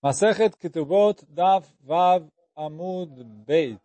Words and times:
Masechet 0.00 0.56
Ketubot 0.56 1.26
Daf 1.28 1.66
Vav 1.84 2.24
Amud 2.56 3.24
Beit. 3.44 3.82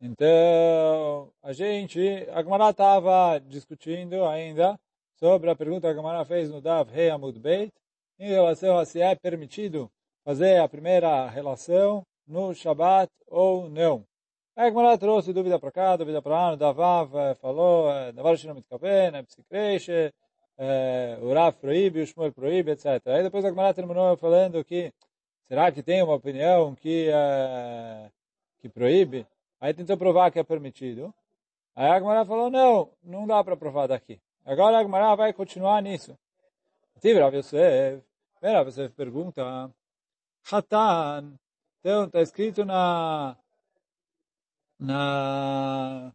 Então, 0.00 1.30
a 1.40 1.52
gente, 1.52 2.00
a 2.32 2.42
Gemara 2.42 2.70
estava 2.70 3.38
discutindo 3.38 4.24
ainda 4.24 4.76
sobre 5.14 5.50
a 5.50 5.54
pergunta 5.54 5.86
que 5.86 5.92
a 5.92 5.94
Gemara 5.94 6.24
fez 6.24 6.50
no 6.50 6.60
Daf 6.60 6.92
Rei 6.92 7.10
Amud 7.10 7.38
Beit, 7.38 7.72
em 8.18 8.28
relação 8.28 8.76
a 8.76 8.84
se 8.84 9.00
é 9.00 9.14
permitido 9.14 9.88
fazer 10.24 10.60
a 10.60 10.68
primeira 10.68 11.28
relação 11.28 12.04
no 12.26 12.52
Shabat 12.52 13.08
ou 13.28 13.70
não. 13.70 14.04
A 14.56 14.68
Gemara 14.68 14.98
trouxe 14.98 15.32
dúvida 15.32 15.60
para 15.60 15.70
cá, 15.70 15.96
dúvida 15.96 16.20
para 16.20 16.32
lá, 16.34 16.50
no 16.50 16.56
Davav 16.56 17.12
falou, 17.40 17.86
Davar 18.12 18.36
Shinam 18.36 18.56
Mitkaven, 18.56 19.12
Psikreshe, 20.54 21.24
o 21.24 21.32
Rav 21.32 21.56
proíbe, 21.56 22.02
o 22.02 22.06
Shmuel 22.06 22.32
proíbe, 22.32 22.72
etc. 22.72 22.86
Aí 23.06 23.22
depois 23.22 23.44
a 23.44 23.48
Gemara 23.48 23.74
terminou 23.74 24.16
falando 24.16 24.64
que 24.64 24.92
será 25.48 25.70
que 25.72 25.82
tem 25.82 26.02
uma 26.02 26.14
opinião 26.14 26.74
que, 26.74 27.10
uh, 27.10 28.10
que 28.60 28.68
proíbe? 28.68 29.26
Aí 29.60 29.74
tentou 29.74 29.96
provar 29.96 30.30
que 30.30 30.38
é 30.38 30.44
permitido. 30.44 31.12
Aí 31.74 31.90
a 31.90 31.98
Gemara 31.98 32.24
falou, 32.24 32.50
não, 32.50 32.90
não 33.02 33.26
dá 33.26 33.42
para 33.42 33.56
provar 33.56 33.88
daqui. 33.88 34.20
Agora 34.44 34.78
a 34.78 34.82
Gemara 34.82 35.16
vai 35.16 35.32
continuar 35.32 35.82
nisso. 35.82 36.16
Tive 37.00 37.20
Rav 37.20 37.34
Yosef, 37.34 38.02
Rav 38.42 38.68
Yosef 38.68 38.94
pergunta, 38.94 39.70
Hatan, 40.50 41.34
então 41.80 42.04
está 42.04 42.20
escrito 42.20 42.64
na 42.64 43.36
na 44.78 46.12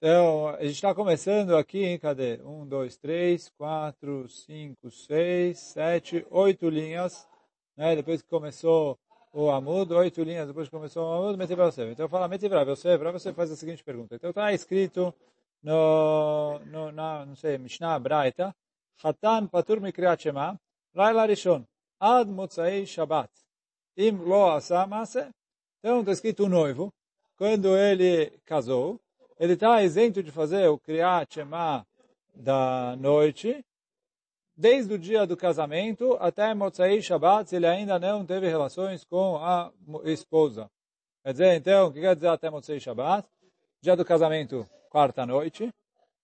então, 0.00 0.48
a 0.50 0.62
gente 0.62 0.74
está 0.74 0.94
começando 0.94 1.56
aqui, 1.56 1.98
cadê? 1.98 2.40
Um, 2.44 2.64
dois, 2.64 2.96
três, 2.96 3.48
quatro, 3.58 4.28
cinco, 4.28 4.92
seis, 4.92 5.58
sete, 5.58 6.24
oito 6.30 6.68
linhas, 6.68 7.28
né? 7.76 7.96
Depois 7.96 8.22
que 8.22 8.28
começou 8.28 8.96
o 9.32 9.50
Amud, 9.50 9.92
oito 9.94 10.22
linhas, 10.22 10.46
depois 10.46 10.68
que 10.68 10.76
começou 10.76 11.04
o 11.04 11.12
Amud, 11.14 11.36
Metiv 11.36 11.58
Yosef. 11.58 11.90
Então, 11.90 12.08
fala 12.08 12.32
Yosef, 12.32 12.98
para 12.98 13.10
você 13.10 13.32
faz 13.32 13.50
a 13.50 13.56
seguinte 13.56 13.82
pergunta. 13.82 14.14
Então, 14.14 14.30
está 14.30 14.52
escrito 14.52 15.12
no, 15.60 16.60
no, 16.66 16.92
na, 16.92 17.26
não 17.26 17.34
sei, 17.34 17.58
Mishnah 17.58 17.98
Braita, 17.98 18.54
Hatan 19.02 19.48
Patur 19.48 19.80
Mikriat 19.80 20.22
Shema, 20.22 20.60
Laila 20.94 21.26
Rishon, 21.26 21.64
Ad 21.98 22.30
Motzai 22.30 22.86
Shabbat. 22.86 23.30
Im 23.96 24.16
Lo 24.18 24.52
Asa. 24.52 24.88
Então, 25.80 26.00
está 26.00 26.12
escrito 26.12 26.44
o 26.44 26.48
noivo, 26.48 26.92
quando 27.36 27.76
ele 27.76 28.30
casou, 28.44 29.00
ele 29.38 29.52
está 29.52 29.82
isento 29.82 30.22
de 30.22 30.32
fazer 30.32 30.68
o 30.68 30.78
Kriyat 30.78 31.32
Shema 31.32 31.86
da 32.34 32.96
noite, 32.96 33.64
desde 34.56 34.94
o 34.94 34.98
dia 34.98 35.24
do 35.26 35.36
casamento 35.36 36.16
até 36.20 36.52
Motzai 36.52 37.00
Shabbat, 37.00 37.48
se 37.48 37.56
ele 37.56 37.66
ainda 37.66 37.98
não 37.98 38.26
teve 38.26 38.48
relações 38.48 39.04
com 39.04 39.36
a 39.36 39.72
esposa. 40.06 40.68
Quer 41.22 41.32
dizer, 41.32 41.54
então, 41.54 41.88
o 41.88 41.92
que 41.92 42.00
quer 42.00 42.14
dizer 42.16 42.28
até 42.28 42.50
Motzai 42.50 42.80
Shabbat? 42.80 43.28
Dia 43.80 43.94
do 43.94 44.04
casamento, 44.04 44.68
quarta 44.90 45.24
noite, 45.24 45.72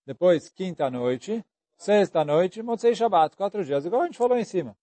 depois 0.05 0.49
quinta 0.51 0.91
noite, 0.91 1.45
sexta 1.77 2.25
noite, 2.25 2.63
Motzai 2.63 2.97
Shabbat, 2.97 3.37
quatro 3.37 3.65
dias, 3.65 3.85
igual 3.85 4.03
a 4.03 4.07
gente 4.07 4.19
falou 4.19 4.37
em 4.37 4.45
cima. 4.45 4.77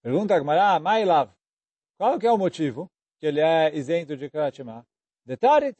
Pergunta 0.00 0.34
a 0.34 0.38
Gemara, 0.38 0.80
Mailav, 0.80 1.30
qual 1.98 2.18
que 2.18 2.26
é 2.26 2.32
o 2.32 2.38
motivo 2.38 2.90
que 3.20 3.26
ele 3.26 3.40
é 3.40 3.76
isento 3.76 4.16
de 4.16 4.30
Shema? 4.52 4.86
De 5.24 5.36
Tarit, 5.36 5.76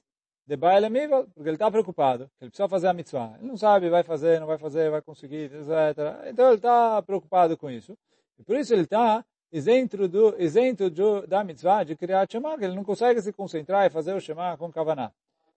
de 0.47 0.57
Baal 0.57 0.85
Amivel, 0.85 1.27
porque 1.35 1.49
ele 1.49 1.57
está 1.57 1.71
preocupado, 1.71 2.31
que 2.39 2.45
ele 2.45 2.51
precisa 2.51 2.69
fazer 2.69 2.89
a 2.89 2.93
mitzvah. 2.93 3.35
Ele 3.39 3.49
não 3.49 3.57
sabe, 3.57 3.89
vai 3.89 4.03
fazer, 4.03 4.41
não 4.41 4.47
vai 4.47 4.59
fazer, 4.59 4.91
vai 4.91 5.01
conseguir, 5.01 5.53
etc. 5.53 6.29
Então 6.29 6.47
ele 6.49 6.57
está 6.57 7.01
preocupado 7.03 7.57
com 7.57 7.71
isso. 7.71 7.97
E 8.39 8.43
por 8.43 8.57
isso 8.57 8.73
ele 8.73 8.83
está 8.83 9.25
isento, 9.53 10.09
do, 10.09 10.35
isento 10.43 10.91
do, 10.91 11.27
da 11.27 11.45
mitzvah 11.45 11.85
de 11.85 11.95
criar 11.95 12.27
Shema, 12.29 12.59
que 12.59 12.65
ele 12.65 12.75
não 12.75 12.85
consegue 12.85 13.21
se 13.21 13.33
concentrar 13.33 13.87
e 13.87 13.91
fazer 13.91 14.15
o 14.15 14.21
Shema 14.21 14.57
com 14.57 14.73
Kavaná. 14.73 15.13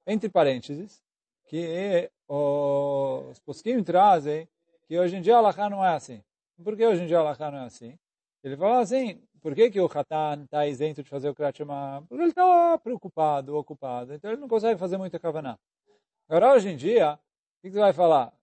Entre 0.05 0.29
parênteses, 0.29 1.01
que 1.47 2.09
os 2.27 3.39
posquim 3.39 3.83
trazem 3.83 4.47
que 4.87 4.99
hoje 4.99 5.15
em 5.15 5.21
dia 5.21 5.37
a 5.37 5.69
não 5.69 5.83
é 5.83 5.95
assim. 5.95 6.21
Por 6.63 6.75
que 6.75 6.85
hoje 6.85 7.03
em 7.03 7.07
dia 7.07 7.19
a 7.19 7.51
não 7.51 7.59
é 7.59 7.65
assim? 7.65 7.97
Ele 8.43 8.55
fala 8.55 8.79
assim, 8.79 9.19
por 9.45 9.53
que, 9.53 9.69
que 9.69 9.79
o 9.79 9.85
Hatan 9.85 10.45
está 10.45 10.65
isento 10.65 11.03
de 11.03 11.09
fazer 11.11 11.29
o 11.29 11.35
Kriyat? 11.35 11.63
Porque 12.09 12.23
ele 12.23 12.29
está 12.31 12.79
preocupado, 12.79 13.55
ocupado, 13.55 14.11
então 14.11 14.31
ele 14.31 14.41
não 14.41 14.47
consegue 14.47 14.79
fazer 14.79 14.97
muita 14.97 15.19
Kavaná. 15.19 15.55
Agora, 16.27 16.55
hoje 16.55 16.69
em 16.69 16.75
dia, 16.75 17.13
o 17.13 17.61
que, 17.61 17.69
você 17.69 17.77
vai 17.79 17.93
falar? 17.93 18.33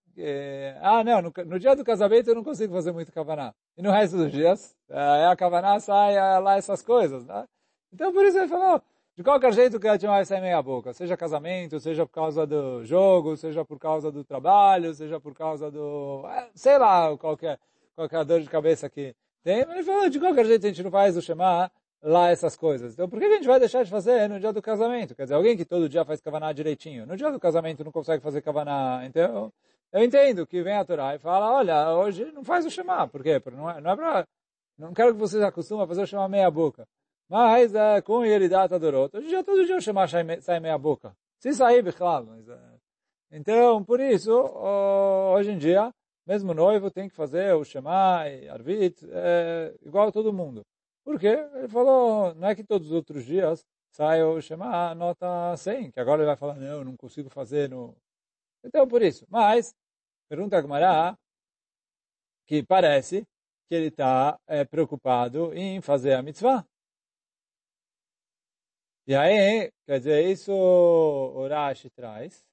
ah, 0.80 1.02
não, 1.02 1.20
no, 1.20 1.32
no, 1.44 1.58
dia 1.58 1.74
do 1.74 1.82
casamento 1.82 2.28
eu 2.28 2.36
não 2.36 2.44
consigo 2.44 2.72
fazer 2.72 2.92
muito 2.92 3.10
Kavaná. 3.10 3.52
E 3.76 3.82
no 3.82 3.90
resto 3.90 4.16
dos 4.16 4.30
dias, 4.30 4.76
é, 4.88 5.26
a 5.26 5.34
Kavaná 5.34 5.80
sai 5.80 6.14
é, 6.14 6.38
lá 6.38 6.56
essas 6.56 6.82
coisas, 6.82 7.26
né? 7.26 7.48
Então, 7.92 8.12
por 8.12 8.24
isso 8.24 8.38
ele 8.38 8.46
falou, 8.46 8.80
de 9.16 9.24
qualquer 9.24 9.52
jeito 9.54 9.78
o 9.78 9.80
Kriyat 9.80 10.06
vai 10.06 10.24
sair 10.24 10.40
meia 10.40 10.62
boca. 10.62 10.92
Seja 10.92 11.16
casamento, 11.16 11.80
seja 11.80 12.06
por 12.06 12.12
causa 12.12 12.46
do 12.46 12.84
jogo, 12.84 13.36
seja 13.36 13.64
por 13.64 13.80
causa 13.80 14.12
do 14.12 14.22
trabalho, 14.22 14.94
seja 14.94 15.18
por 15.18 15.34
causa 15.34 15.68
do... 15.68 16.24
É, 16.28 16.48
sei 16.54 16.78
lá, 16.78 17.18
qualquer, 17.18 17.58
qualquer 17.96 18.24
dor 18.24 18.40
de 18.40 18.48
cabeça 18.48 18.88
que 18.88 19.16
tem, 19.42 19.60
ele 19.60 19.82
falou, 19.82 20.08
de 20.08 20.18
qualquer 20.18 20.46
jeito 20.46 20.66
a 20.66 20.68
gente 20.68 20.82
não 20.82 20.90
faz 20.90 21.16
o 21.16 21.22
Shema 21.22 21.70
lá 22.02 22.30
essas 22.30 22.56
coisas. 22.56 22.92
Então 22.92 23.08
por 23.08 23.18
que 23.18 23.24
a 23.24 23.34
gente 23.34 23.46
vai 23.46 23.58
deixar 23.58 23.84
de 23.84 23.90
fazer 23.90 24.28
no 24.28 24.40
dia 24.40 24.52
do 24.52 24.60
casamento? 24.62 25.14
Quer 25.14 25.24
dizer, 25.24 25.34
alguém 25.34 25.56
que 25.56 25.64
todo 25.64 25.88
dia 25.88 26.04
faz 26.04 26.20
Kavaná 26.20 26.52
direitinho, 26.52 27.06
no 27.06 27.16
dia 27.16 27.30
do 27.30 27.38
casamento 27.38 27.84
não 27.84 27.92
consegue 27.92 28.22
fazer 28.22 28.42
Kavaná. 28.42 29.02
Então, 29.04 29.52
eu 29.92 30.02
entendo 30.02 30.46
que 30.46 30.62
vem 30.62 30.74
a 30.74 30.84
Torá 30.84 31.14
e 31.14 31.18
fala, 31.18 31.52
olha, 31.52 31.90
hoje 31.94 32.24
não 32.32 32.42
faz 32.42 32.64
o 32.64 32.70
Shema. 32.70 33.06
Por 33.08 33.22
quê? 33.22 33.38
Porque 33.38 33.58
não 33.58 33.70
é, 33.70 33.80
não 33.80 33.90
é 33.90 33.96
pra... 33.96 34.26
Não 34.78 34.94
quero 34.94 35.12
que 35.12 35.20
vocês 35.20 35.42
acostumem 35.42 35.84
a 35.84 35.86
fazer 35.86 36.02
o 36.02 36.06
Shema 36.06 36.28
meia 36.28 36.50
boca. 36.50 36.86
Mas 37.28 37.74
é, 37.74 38.00
com 38.00 38.24
ele 38.24 38.48
data 38.48 38.78
Dorot, 38.78 39.16
hoje 39.16 39.28
dia, 39.28 39.44
todo 39.44 39.64
dia 39.64 39.76
o 39.76 39.80
Shema 39.80 40.06
sai 40.08 40.60
meia 40.60 40.78
boca. 40.78 41.14
Se 41.38 41.52
sair, 41.52 41.92
claro. 41.94 42.26
Mas, 42.26 42.48
é... 42.48 42.58
Então, 43.30 43.82
por 43.82 44.00
isso, 44.00 44.30
hoje 44.30 45.52
em 45.52 45.58
dia, 45.58 45.92
mesmo 46.26 46.54
noivo 46.54 46.90
tem 46.90 47.08
que 47.08 47.14
fazer 47.14 47.54
o 47.54 47.64
Shema 47.64 48.28
e 48.28 48.48
Arvit, 48.48 49.04
é, 49.10 49.74
igual 49.82 50.08
a 50.08 50.12
todo 50.12 50.32
mundo. 50.32 50.62
Por 51.04 51.18
quê? 51.18 51.28
Ele 51.54 51.68
falou, 51.68 52.34
não 52.34 52.48
é 52.48 52.54
que 52.54 52.64
todos 52.64 52.88
os 52.88 52.92
outros 52.92 53.24
dias 53.24 53.64
sai 53.90 54.22
o 54.22 54.40
Shema 54.40 54.94
nota 54.94 55.56
100, 55.56 55.90
que 55.90 56.00
agora 56.00 56.22
ele 56.22 56.26
vai 56.26 56.36
falar, 56.36 56.54
não, 56.54 56.84
não 56.84 56.96
consigo 56.96 57.28
fazer 57.28 57.68
no... 57.68 57.96
Então, 58.64 58.86
por 58.86 59.02
isso. 59.02 59.26
Mas, 59.28 59.74
pergunta 60.28 60.56
a 60.56 60.62
Gemara, 60.62 61.18
que 62.46 62.62
parece 62.62 63.26
que 63.68 63.74
ele 63.74 63.88
está 63.88 64.38
é, 64.46 64.64
preocupado 64.64 65.52
em 65.54 65.80
fazer 65.80 66.14
a 66.14 66.22
mitzvah. 66.22 66.64
E 69.06 69.14
aí, 69.16 69.72
quer 69.84 69.98
dizer, 69.98 70.30
isso 70.30 70.52
o 70.52 71.48
Rashi 71.48 71.90
traz. 71.90 72.44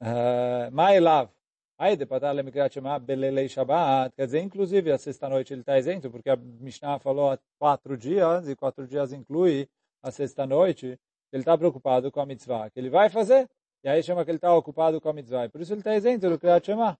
Uh, 0.00 0.70
My 0.70 1.00
love. 1.00 1.35
Aí, 1.78 1.94
de 1.94 2.06
patar 2.06 2.34
lemikrat 2.34 2.72
shema 2.72 2.98
belelei 2.98 3.48
Shabbat, 3.48 4.14
quer 4.16 4.24
dizer, 4.24 4.40
inclusive, 4.40 4.90
a 4.90 4.96
sexta-noite 4.96 5.52
ele 5.52 5.60
está 5.60 5.78
isento, 5.78 6.10
porque 6.10 6.30
a 6.30 6.36
Mishnah 6.36 6.98
falou 6.98 7.38
quatro 7.58 7.98
dias, 7.98 8.48
e 8.48 8.56
quatro 8.56 8.86
dias 8.86 9.12
inclui 9.12 9.68
a 10.02 10.10
sexta-noite, 10.10 10.98
ele 11.30 11.42
está 11.42 11.56
preocupado 11.58 12.10
com 12.10 12.18
a 12.20 12.24
mitzvah, 12.24 12.70
que 12.70 12.80
ele 12.80 12.88
vai 12.88 13.10
fazer, 13.10 13.46
e 13.84 13.88
aí 13.90 14.02
chama 14.02 14.24
que 14.24 14.30
ele 14.30 14.38
está 14.38 14.54
ocupado 14.54 14.98
com 15.02 15.10
a 15.10 15.12
mitzvah, 15.12 15.50
por 15.50 15.60
isso 15.60 15.74
ele 15.74 15.80
está 15.80 15.94
isento 15.94 16.30
do 16.30 16.38
Kriyat 16.38 16.64
Shema. 16.64 16.98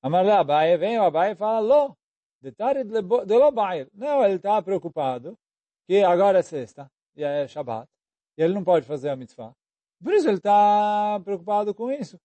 Amarle 0.00 0.30
Abaye 0.30 0.76
vem, 0.76 0.98
o 1.00 1.02
Abaye 1.02 1.34
fala, 1.34 1.58
lo, 1.58 1.96
detalhe 2.40 2.84
de 2.84 3.00
lo 3.36 3.50
baile. 3.50 3.90
Não, 3.92 4.24
ele 4.24 4.36
está 4.36 4.62
preocupado, 4.62 5.36
que 5.84 6.04
agora 6.04 6.38
é 6.38 6.42
sexta, 6.42 6.88
e 7.16 7.24
é 7.24 7.48
Shabbat, 7.48 7.88
e 8.36 8.42
ele 8.42 8.54
não 8.54 8.62
pode 8.62 8.86
fazer 8.86 9.08
a 9.08 9.16
mitzvah. 9.16 9.52
Por 10.00 10.12
isso 10.14 10.28
ele 10.28 10.36
está 10.36 11.20
preocupado 11.24 11.74
com 11.74 11.90
isso. 11.90 12.16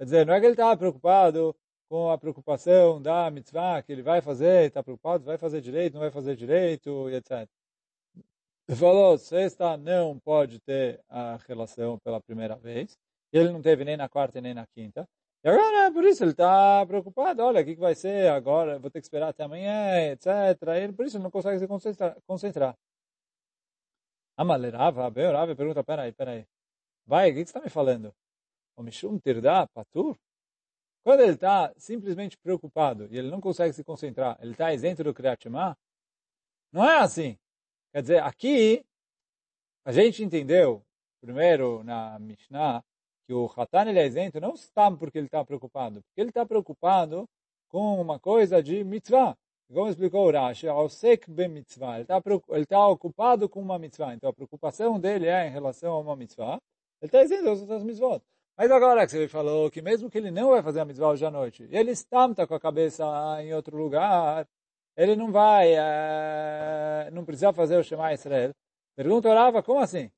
Quer 0.00 0.04
dizer, 0.04 0.26
não 0.26 0.32
é 0.32 0.40
que 0.40 0.46
ele 0.46 0.54
está 0.54 0.74
preocupado 0.74 1.54
com 1.86 2.10
a 2.10 2.16
preocupação 2.16 3.02
da 3.02 3.30
mitzvah, 3.30 3.82
que 3.82 3.92
ele 3.92 4.02
vai 4.02 4.22
fazer, 4.22 4.68
está 4.68 4.82
preocupado, 4.82 5.26
vai 5.26 5.36
fazer 5.36 5.60
direito, 5.60 5.92
não 5.92 6.00
vai 6.00 6.10
fazer 6.10 6.34
direito, 6.36 7.10
e 7.10 7.16
etc. 7.16 7.46
Ele 8.66 8.78
falou, 8.78 9.18
sexta 9.18 9.76
não 9.76 10.18
pode 10.18 10.58
ter 10.60 11.04
a 11.06 11.36
relação 11.46 11.98
pela 11.98 12.18
primeira 12.18 12.56
vez, 12.56 12.96
ele 13.30 13.50
não 13.50 13.60
teve 13.60 13.84
nem 13.84 13.94
na 13.94 14.08
quarta 14.08 14.40
nem 14.40 14.54
na 14.54 14.66
quinta. 14.68 15.06
E 15.44 15.48
agora, 15.50 15.92
por 15.92 16.04
isso, 16.04 16.24
ele 16.24 16.30
está 16.30 16.82
preocupado, 16.86 17.42
olha, 17.42 17.60
o 17.60 17.64
que, 17.66 17.74
que 17.74 17.80
vai 17.80 17.94
ser 17.94 18.30
agora, 18.30 18.78
vou 18.78 18.90
ter 18.90 19.00
que 19.00 19.06
esperar 19.06 19.28
até 19.28 19.42
amanhã, 19.44 20.12
etc. 20.12 20.26
Ele, 20.82 20.94
por 20.94 21.04
isso, 21.04 21.18
ele 21.18 21.24
não 21.24 21.30
consegue 21.30 21.58
se 21.58 21.68
concentrar. 21.68 22.16
concentrar. 22.26 22.74
Amalerava, 24.34 25.10
Beorava 25.10 25.54
pergunta, 25.54 25.84
peraí, 25.84 26.10
peraí. 26.12 26.46
Vai, 27.06 27.30
o 27.30 27.34
que, 27.34 27.40
que 27.44 27.50
você 27.50 27.58
está 27.58 27.60
me 27.60 27.68
falando? 27.68 28.14
O 28.80 28.82
Mishum 28.82 29.18
Tirda 29.18 29.66
Patur, 29.68 30.16
quando 31.04 31.20
ele 31.20 31.32
está 31.32 31.72
simplesmente 31.76 32.36
preocupado 32.38 33.06
e 33.10 33.18
ele 33.18 33.30
não 33.30 33.40
consegue 33.40 33.72
se 33.74 33.84
concentrar, 33.84 34.38
ele 34.40 34.52
está 34.52 34.72
isento 34.72 35.04
do 35.04 35.14
Kriyat 35.14 35.42
Shema, 35.42 35.76
não 36.72 36.88
é 36.88 36.98
assim. 36.98 37.38
Quer 37.92 38.02
dizer, 38.02 38.22
aqui 38.22 38.84
a 39.84 39.92
gente 39.92 40.22
entendeu, 40.22 40.82
primeiro 41.20 41.84
na 41.84 42.18
Mishnah, 42.18 42.82
que 43.26 43.34
o 43.34 43.46
Hatan 43.46 43.90
ele 43.90 43.98
é 43.98 44.06
isento 44.06 44.40
não 44.40 44.54
está 44.54 44.90
porque 44.90 45.18
ele 45.18 45.26
está 45.26 45.44
preocupado, 45.44 46.02
porque 46.02 46.20
ele 46.20 46.30
está 46.30 46.44
preocupado 46.46 47.28
com 47.68 48.00
uma 48.00 48.18
coisa 48.18 48.62
de 48.62 48.82
mitzvah. 48.82 49.36
Como 49.72 49.88
explicou 49.88 50.26
o 50.26 50.32
Rashi, 50.32 50.66
Osek 50.66 51.30
be 51.30 51.46
mitzvah. 51.46 51.94
Ele 51.94 52.02
está 52.02 52.20
tá 52.68 52.88
ocupado 52.88 53.48
com 53.48 53.60
uma 53.60 53.78
mitzvah. 53.78 54.14
Então 54.14 54.30
a 54.30 54.32
preocupação 54.32 54.98
dele 54.98 55.28
é 55.28 55.46
em 55.46 55.50
relação 55.50 55.92
a 55.92 56.00
uma 56.00 56.16
mitzvah. 56.16 56.60
Ele 57.00 57.08
está 57.08 57.22
dizendo 57.22 57.50
as 57.50 57.60
outras 57.60 57.84
mitzvot. 57.84 58.20
Mas 58.60 58.70
agora 58.70 59.06
que 59.06 59.12
você 59.12 59.26
falou 59.26 59.70
que 59.70 59.80
mesmo 59.80 60.10
que 60.10 60.18
ele 60.18 60.30
não 60.30 60.50
vai 60.50 60.62
fazer 60.62 60.80
a 60.80 60.84
mitzvah 60.84 61.08
hoje 61.08 61.24
à 61.24 61.30
noite, 61.30 61.66
ele 61.70 61.92
está 61.92 62.28
com 62.46 62.54
a 62.54 62.60
cabeça 62.60 63.06
em 63.42 63.54
outro 63.54 63.74
lugar, 63.74 64.46
ele 64.94 65.16
não 65.16 65.32
vai, 65.32 65.72
é, 65.72 67.08
não 67.10 67.24
precisa 67.24 67.54
fazer 67.54 67.78
o 67.78 67.82
Shema 67.82 68.12
Israel. 68.12 68.52
Pergunta 68.94 69.32
Rava, 69.32 69.62
como 69.62 69.80
assim? 69.80 70.10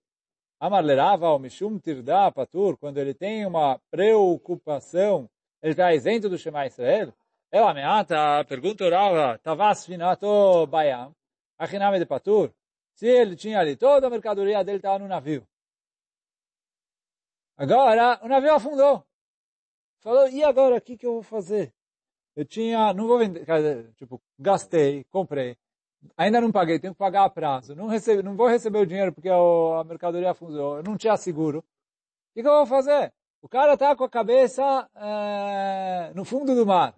Amar 0.58 0.82
lerava 0.84 1.30
o 1.30 1.38
mishum 1.38 1.78
tirda 1.78 2.32
patur, 2.32 2.76
quando 2.78 2.98
ele 2.98 3.14
tem 3.14 3.46
uma 3.46 3.78
preocupação, 3.92 5.30
ele 5.62 5.74
está 5.74 5.94
isento 5.94 6.28
do 6.28 6.36
Shema 6.36 6.66
Israel? 6.66 7.14
Ela 7.48 7.70
ameaça, 7.70 8.44
pergunta 8.48 8.90
Rava, 8.90 9.38
tavas 9.38 9.86
finato 9.86 10.66
bayam, 10.66 11.14
achiname 11.56 12.00
de 12.00 12.06
patur? 12.06 12.50
Se 12.96 13.06
ele 13.06 13.36
tinha 13.36 13.60
ali, 13.60 13.76
toda 13.76 14.08
a 14.08 14.10
mercadoria 14.10 14.64
dele 14.64 14.78
estava 14.78 14.98
no 14.98 15.06
navio. 15.06 15.46
Agora, 17.62 18.18
o 18.24 18.28
navio 18.28 18.54
afundou. 18.54 19.04
Falou, 20.00 20.28
e 20.28 20.42
agora, 20.42 20.78
o 20.78 20.80
que, 20.80 20.96
que 20.96 21.06
eu 21.06 21.12
vou 21.12 21.22
fazer? 21.22 21.72
Eu 22.34 22.44
tinha, 22.44 22.92
não 22.92 23.06
vou 23.06 23.20
vender, 23.20 23.44
tipo, 23.94 24.20
gastei, 24.36 25.04
comprei, 25.04 25.56
ainda 26.16 26.40
não 26.40 26.50
paguei, 26.50 26.80
tenho 26.80 26.92
que 26.92 26.98
pagar 26.98 27.24
a 27.24 27.30
prazo, 27.30 27.76
não, 27.76 27.86
recebe, 27.86 28.20
não 28.20 28.34
vou 28.34 28.48
receber 28.48 28.80
o 28.80 28.86
dinheiro 28.86 29.12
porque 29.12 29.28
a 29.28 29.84
mercadoria 29.84 30.32
afundou, 30.32 30.78
eu 30.78 30.82
não 30.82 30.96
tinha 30.96 31.16
seguro. 31.16 31.60
O 31.60 32.34
que, 32.34 32.42
que 32.42 32.48
eu 32.48 32.52
vou 32.52 32.66
fazer? 32.66 33.12
O 33.40 33.48
cara 33.48 33.74
está 33.74 33.94
com 33.94 34.02
a 34.02 34.10
cabeça 34.10 34.90
é, 34.96 36.12
no 36.16 36.24
fundo 36.24 36.56
do 36.56 36.66
mar. 36.66 36.96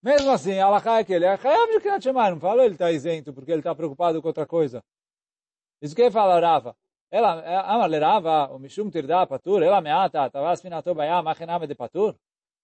Mesmo 0.00 0.30
assim, 0.30 0.56
Allah 0.60 1.00
é 1.00 1.04
que 1.04 1.14
ele 1.14 1.24
é 1.24 1.36
de 1.36 1.80
Kriyat 1.80 2.06
não 2.12 2.38
falou 2.38 2.64
ele 2.64 2.74
está 2.74 2.92
isento 2.92 3.32
porque 3.32 3.50
ele 3.50 3.60
está 3.60 3.74
preocupado 3.74 4.22
com 4.22 4.28
outra 4.28 4.46
coisa. 4.46 4.84
Isso 5.82 5.96
que 5.96 6.02
ele 6.02 6.12
fala, 6.12 6.38
Rava. 6.38 6.76
Ela, 7.10 7.42
Amar 7.72 7.88
lerava, 7.88 8.54
o 8.54 8.58
Mishum 8.58 8.88
tirda 8.88 9.26
patur, 9.26 9.62
ela 9.62 9.80
meata, 9.80 10.30
tavas 10.30 10.62
finato 10.62 10.94
bayam, 10.94 11.26
achiname 11.28 11.66
de 11.66 11.74
patur. 11.74 12.14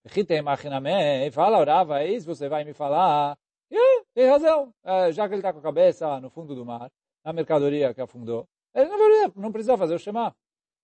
Chitem 0.09 0.47
achiname, 0.47 1.31
fala, 1.33 1.65
Rava, 1.65 2.01
é 2.01 2.13
isso 2.13 2.27
você 2.27 2.49
vai 2.49 2.65
me 2.65 2.73
falar. 2.73 3.37
E, 3.71 4.05
tem 4.15 4.27
razão. 4.27 4.73
Já 5.13 5.27
que 5.27 5.35
ele 5.35 5.41
está 5.41 5.53
com 5.53 5.59
a 5.59 5.63
cabeça 5.63 6.21
no 6.21 6.31
fundo 6.31 6.55
do 6.55 6.65
mar, 6.65 6.91
na 7.25 7.33
mercadoria 7.33 7.93
que 7.93 8.01
afundou, 8.01 8.47
ele 8.73 8.89
não, 8.89 9.33
não 9.37 9.53
precisa 9.53 9.77
fazer 9.77 9.95
o 9.95 9.99
Shema. 9.99 10.33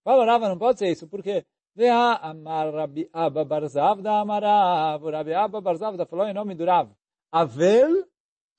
Fala, 0.03 0.25
Rava, 0.25 0.49
não 0.49 0.59
pode 0.59 0.81
ser 0.81 0.91
isso, 0.91 1.06
porque 1.06 1.44
Vea 1.75 2.19
amar 2.20 2.70
Rabi 2.75 3.09
Abba 3.12 3.44
Barzavda 3.44 4.20
amarav. 4.20 5.03
Rabi 5.11 5.32
Abba 5.32 5.61
Barzavda 5.61 6.05
falou 6.05 6.26
em 6.26 6.35
nome 6.35 6.55
do 6.55 6.67
Rav. 6.67 6.91
Avel 7.32 8.05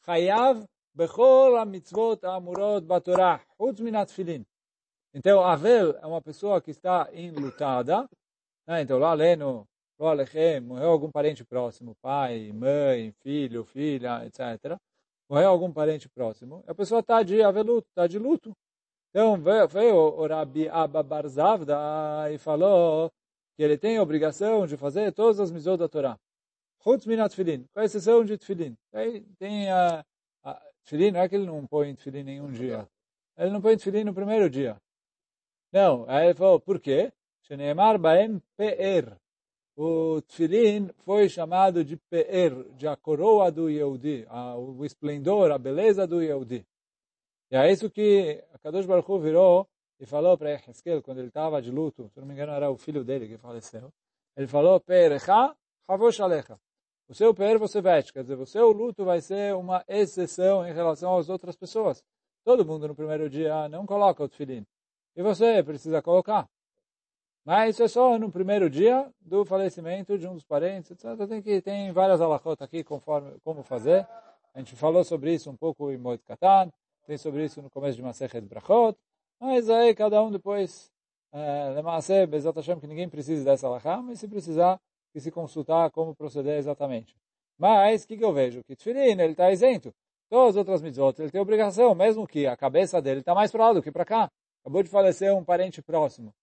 chayav 0.04 0.66
bechol 0.96 1.58
ha-mitzvot 1.58 2.24
amurot 2.24 2.82
batorah, 2.88 3.40
chutz 3.56 3.82
minat 3.82 4.10
filin. 4.10 4.44
Então, 5.14 5.44
Avel 5.44 5.96
é 6.02 6.06
uma 6.08 6.22
pessoa 6.22 6.60
que 6.60 6.72
está 6.72 7.08
enlutada. 7.14 8.10
Né? 8.68 8.82
Então, 8.82 8.98
lá 8.98 9.14
lendo, 9.14 9.68
lo 10.00 10.08
alechem, 10.08 10.60
morreu 10.60 10.90
algum 10.90 11.12
parente 11.12 11.44
próximo, 11.46 11.96
pai, 12.02 12.52
mãe, 12.52 13.12
filho, 13.22 13.64
filha, 13.64 14.26
etc. 14.26 14.76
Morreu 15.30 15.50
algum 15.50 15.72
parente 15.72 16.10
próximo. 16.10 16.64
A 16.68 16.74
pessoa 16.74 17.02
está 17.02 17.22
de 17.22 17.44
aveluto, 17.44 17.88
está 17.90 18.08
de 18.08 18.18
luto. 18.18 18.56
Então, 19.12 19.38
veio, 19.40 19.68
veio 19.68 19.96
o 19.96 20.28
Rabi 20.28 20.68
Abba 20.68 21.04
Barzavda 21.04 21.78
e 22.32 22.40
falou 22.40 23.12
que 23.56 23.62
ele 23.62 23.78
tem 23.78 23.98
a 23.98 24.02
obrigação 24.02 24.66
de 24.66 24.76
fazer 24.78 25.12
todas 25.12 25.40
as 25.40 25.52
mitzvot 25.52 25.78
da 25.78 25.88
Torá. 25.88 26.18
Chutz 26.84 27.06
minat 27.06 27.36
filin, 27.36 27.66
com 27.72 27.82
exceção 27.82 28.26
de 28.26 28.38
tefilin. 28.38 28.76
Aí 28.92 29.22
tem 29.38 29.72
a, 29.72 30.04
a 30.44 30.62
tefilin, 30.84 31.12
não 31.12 31.20
é 31.22 31.30
que 31.30 31.36
ele 31.36 31.46
não 31.46 31.66
põe 31.68 31.94
tefilin 31.94 32.28
em 32.28 32.42
um 32.42 32.52
dia. 32.52 32.88
Ele 33.38 33.52
não 33.52 33.62
põe 33.62 33.78
tefilin 33.78 34.04
no 34.04 34.14
primeiro 34.14 34.50
dia. 34.50 34.76
Não, 35.74 36.06
aí 36.08 36.28
ele 36.28 36.36
falou, 36.36 36.60
por 36.60 36.80
quê? 36.80 37.12
Sheneemar 37.42 37.98
baem 37.98 38.40
pe'er. 38.56 39.18
O 39.76 40.22
tefilin 40.22 40.90
foi 41.00 41.28
chamado 41.28 41.84
de 41.84 41.98
pe'er, 41.98 42.54
de 42.76 42.88
a 42.88 42.96
coroa 42.96 43.52
do 43.52 43.72
Yehudi, 43.72 44.24
a, 44.30 44.56
o 44.56 44.86
esplendor, 44.86 45.52
a 45.52 45.58
beleza 45.58 46.06
do 46.06 46.22
Yehudi. 46.22 46.64
E 47.50 47.56
é 47.56 47.72
isso 47.72 47.90
que 47.90 48.44
a 48.54 48.60
Kadosh 48.60 48.86
Baruch 48.86 49.12
Hu 49.12 49.20
virou 49.20 49.68
e 50.00 50.06
falou 50.06 50.38
para 50.38 50.54
Ezequiel, 50.54 51.02
quando 51.02 51.18
ele 51.18 51.30
estava 51.30 51.60
de 51.60 51.72
luto, 51.72 52.08
se 52.10 52.20
não 52.20 52.28
me 52.28 52.34
engano 52.36 52.52
era 52.54 52.70
o 52.70 52.78
filho 52.78 53.04
dele 53.04 53.28
que 53.28 53.38
faleceu, 53.38 53.92
ele 54.38 54.48
falou, 54.48 54.80
Pe'erecha 54.80 55.56
chavosh 55.90 56.22
alecha. 56.22 56.60
O 57.10 57.16
seu 57.16 57.34
per 57.34 57.58
você 57.58 57.82
veste, 57.82 58.14
quer 58.14 58.22
dizer, 58.22 58.40
o 58.40 58.46
seu 58.46 58.72
luto 58.72 59.04
vai 59.04 59.22
ser 59.22 59.56
uma 59.56 59.84
exceção 59.88 60.68
em 60.68 60.72
relação 60.72 61.18
às 61.18 61.30
outras 61.30 61.56
pessoas. 61.56 62.04
Todo 62.46 62.66
mundo 62.66 62.88
no 62.88 62.96
primeiro 62.96 63.28
dia 63.28 63.68
não 63.70 63.88
coloca 63.88 64.24
o 64.24 64.30
tefilim. 64.30 64.64
E 65.16 65.22
você 65.22 65.62
precisa 65.64 66.02
colocar. 66.02 66.50
Mas 67.46 67.76
isso 67.76 67.84
é 67.84 67.88
só 67.88 68.18
no 68.18 68.32
primeiro 68.32 68.70
dia 68.70 69.12
do 69.20 69.44
falecimento 69.46 70.18
de 70.18 70.28
um 70.28 70.34
dos 70.34 70.46
parentes, 70.46 70.92
etc. 70.92 71.28
Tem, 71.28 71.42
que, 71.42 71.62
tem 71.62 71.92
várias 71.92 72.22
alachot 72.22 72.64
aqui 72.64 72.84
conforme 72.84 73.38
como 73.44 73.64
fazer. 73.64 74.08
A 74.54 74.60
gente 74.60 74.76
falou 74.76 75.04
sobre 75.04 75.34
isso 75.34 75.50
um 75.50 75.56
pouco 75.56 75.92
em 75.92 75.98
Moed 75.98 76.24
Katan, 76.24 76.72
tem 77.06 77.18
sobre 77.18 77.44
isso 77.44 77.62
no 77.62 77.70
começo 77.70 77.98
de 77.98 78.04
Masechet 78.04 78.46
Brachot, 78.48 78.98
mas 79.40 79.70
aí 79.70 79.94
cada 79.94 80.22
um 80.24 80.32
depois, 80.32 80.90
Lemase, 81.76 82.14
é, 82.14 82.26
Bezat 82.26 82.56
Hashem, 82.56 82.80
que 82.80 82.88
ninguém 82.88 83.10
precisa 83.10 83.44
dessa 83.44 83.68
alachá, 83.68 84.02
mas 84.02 84.20
se 84.20 84.28
precisar, 84.28 84.80
que 85.12 85.20
se 85.20 85.32
consultar 85.32 85.92
como 85.92 86.16
proceder 86.16 86.58
exatamente. 86.58 87.16
Mas, 87.58 88.04
o 88.04 88.08
que, 88.08 88.18
que 88.18 88.24
eu 88.24 88.32
vejo? 88.32 88.64
Que 88.64 88.76
Tfilin, 88.76 89.20
ele 89.20 89.32
está 89.32 89.52
isento. 89.52 89.94
Todas 90.30 90.50
as 90.50 90.56
outras 90.58 90.82
mitzvot, 90.82 91.20
ele 91.20 91.30
tem 91.30 91.42
obrigação, 91.42 91.94
mesmo 91.94 92.28
que 92.28 92.48
a 92.48 92.56
cabeça 92.56 93.02
dele 93.02 93.20
está 93.20 93.36
mais 93.36 93.52
para 93.52 93.68
lá 93.68 93.74
do 93.74 93.82
que 93.82 93.92
para 93.92 94.06
cá. 94.06 94.32
Acabou 94.64 94.82
de 94.82 94.90
falecer 94.90 95.34
um 95.36 95.44
parente 95.44 95.82
próximo. 95.82 96.34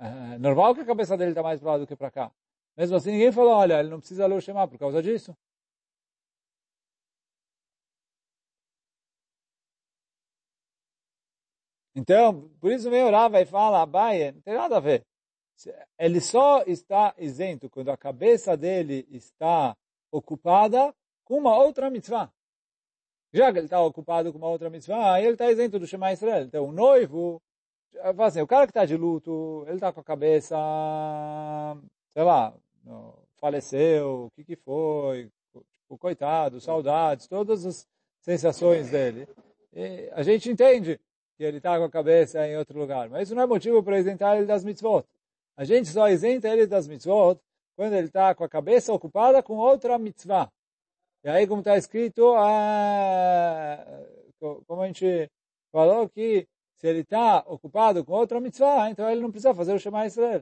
É 0.00 0.36
normal 0.38 0.74
que 0.74 0.80
a 0.80 0.84
cabeça 0.84 1.16
dele 1.16 1.30
está 1.30 1.42
mais 1.42 1.60
para 1.60 1.72
lá 1.72 1.78
do 1.78 1.86
que 1.86 1.94
para 1.94 2.10
cá. 2.10 2.32
Mesmo 2.76 2.96
assim, 2.96 3.12
ninguém 3.12 3.30
falou, 3.30 3.52
olha, 3.52 3.78
ele 3.78 3.88
não 3.88 4.00
precisa 4.00 4.26
ler 4.26 4.42
Shema 4.42 4.66
por 4.66 4.78
causa 4.78 5.00
disso. 5.00 5.36
Então, 11.94 12.48
por 12.60 12.72
isso 12.72 12.90
vem 12.90 13.04
orar 13.04 13.32
e 13.34 13.46
fala, 13.46 13.82
Abaye, 13.82 14.32
não 14.32 14.40
tem 14.40 14.54
nada 14.54 14.76
a 14.78 14.80
ver. 14.80 15.06
Ele 15.98 16.20
só 16.20 16.62
está 16.62 17.14
isento 17.18 17.68
quando 17.68 17.90
a 17.90 17.96
cabeça 17.96 18.56
dele 18.56 19.06
está 19.10 19.76
ocupada 20.10 20.94
com 21.24 21.36
uma 21.38 21.56
outra 21.56 21.90
mitzvah. 21.90 22.32
Já 23.32 23.52
que 23.52 23.58
ele 23.58 23.66
está 23.66 23.80
ocupado 23.80 24.32
com 24.32 24.38
uma 24.38 24.48
outra 24.48 24.68
mitzvah, 24.68 25.20
ele 25.20 25.32
está 25.32 25.50
isento 25.50 25.78
do 25.78 25.86
Shema 25.86 26.12
Israel. 26.12 26.42
Então, 26.42 26.64
o 26.64 26.72
noivo, 26.72 27.40
assim, 28.18 28.40
o 28.40 28.46
cara 28.46 28.66
que 28.66 28.70
está 28.70 28.84
de 28.84 28.96
luto, 28.96 29.64
ele 29.66 29.76
está 29.76 29.92
com 29.92 30.00
a 30.00 30.04
cabeça, 30.04 30.56
sei 32.10 32.24
lá, 32.24 32.52
faleceu, 33.40 34.26
o 34.26 34.30
que 34.30 34.44
que 34.44 34.56
foi, 34.56 35.30
tipo, 35.72 35.98
coitado, 35.98 36.60
saudades, 36.60 37.28
todas 37.28 37.64
as 37.64 37.86
sensações 38.20 38.90
dele. 38.90 39.28
E 39.72 40.10
a 40.12 40.22
gente 40.22 40.50
entende 40.50 41.00
que 41.36 41.44
ele 41.44 41.58
está 41.58 41.78
com 41.78 41.84
a 41.84 41.90
cabeça 41.90 42.46
em 42.46 42.56
outro 42.56 42.78
lugar. 42.78 43.08
Mas 43.08 43.28
isso 43.28 43.34
não 43.34 43.44
é 43.44 43.46
motivo 43.46 43.82
para 43.82 43.98
isentar 43.98 44.36
ele 44.36 44.46
das 44.46 44.64
mitzvot. 44.64 45.04
A 45.56 45.64
gente 45.64 45.88
só 45.88 46.08
isenta 46.08 46.48
ele 46.48 46.66
das 46.66 46.88
mitzvot 46.88 47.40
quando 47.76 47.94
ele 47.94 48.08
está 48.08 48.34
com 48.34 48.44
a 48.44 48.48
cabeça 48.48 48.92
ocupada 48.92 49.42
com 49.42 49.56
outra 49.56 49.98
mitzvah. 49.98 50.50
E 51.22 51.28
aí, 51.28 51.46
como 51.46 51.60
está 51.60 51.76
escrito, 51.76 52.34
ah, 52.36 53.84
como 54.66 54.82
a 54.82 54.86
gente 54.86 55.30
falou 55.70 56.08
que 56.08 56.46
se 56.76 56.88
ele 56.88 57.00
está 57.00 57.40
ocupado 57.46 58.04
com 58.04 58.12
outra 58.14 58.40
mitzvah, 58.40 58.88
então 58.90 59.08
ele 59.10 59.20
não 59.20 59.30
precisa 59.30 59.54
fazer 59.54 59.74
o 59.74 59.78
Shema 59.78 60.06
Israel. 60.06 60.40